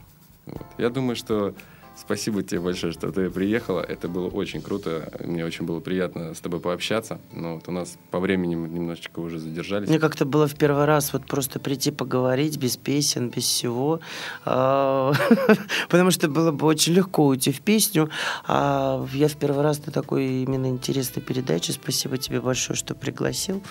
Вот. 0.45 0.65
Я 0.77 0.89
думаю, 0.89 1.15
что 1.15 1.53
Спасибо 1.97 2.43
тебе 2.43 2.59
большое, 2.59 2.91
что 2.93 3.11
ты 3.11 3.29
приехала. 3.29 3.79
Это 3.81 4.07
было 4.07 4.27
очень 4.27 4.61
круто. 4.61 5.11
Мне 5.23 5.45
очень 5.45 5.65
было 5.65 5.79
приятно 5.79 6.33
с 6.33 6.39
тобой 6.39 6.59
пообщаться. 6.59 7.19
Но 7.31 7.55
вот 7.55 7.67
у 7.67 7.71
нас 7.71 7.97
по 8.11 8.19
времени 8.19 8.55
мы 8.55 8.67
немножечко 8.67 9.19
уже 9.19 9.39
задержались. 9.39 9.87
Мне 9.87 9.99
как-то 9.99 10.25
было 10.25 10.47
в 10.47 10.55
первый 10.55 10.85
раз 10.85 11.13
вот 11.13 11.25
просто 11.25 11.59
прийти 11.59 11.91
поговорить 11.91 12.57
без 12.57 12.75
песен, 12.77 13.29
без 13.29 13.43
всего. 13.43 14.01
А, 14.43 15.13
потому 15.89 16.11
что 16.11 16.27
было 16.27 16.51
бы 16.51 16.67
очень 16.67 16.93
легко 16.93 17.25
уйти 17.25 17.51
в 17.51 17.61
песню. 17.61 18.09
А 18.45 19.05
я 19.13 19.27
в 19.27 19.35
первый 19.37 19.63
раз 19.63 19.85
на 19.85 19.91
такой 19.91 20.43
именно 20.43 20.67
интересной 20.67 21.23
передаче. 21.23 21.71
Спасибо 21.73 22.17
тебе 22.17 22.41
большое, 22.41 22.75
что 22.77 22.93
пригласил. 22.93 23.63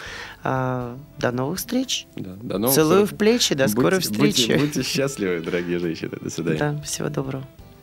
А, 0.43 0.97
до 1.19 1.31
новых 1.31 1.59
встреч. 1.59 2.07
Да, 2.17 2.37
до 2.43 2.59
новых 2.59 2.75
Целую 2.75 3.05
встреч. 3.05 3.15
в 3.15 3.19
плечи. 3.19 3.55
До 3.55 3.69
скорой 3.69 3.99
Будьте- 3.99 4.13
встречи. 4.13 4.53
Будьте, 4.53 4.59
будьте 4.59 4.83
счастливы, 4.83 5.41
дорогие 5.41 5.79
женщины. 5.79 6.17
До 6.21 6.31
свидания. 6.31 6.59
Да, 6.59 6.81
всего 6.83 7.09
доброго. 7.11 7.45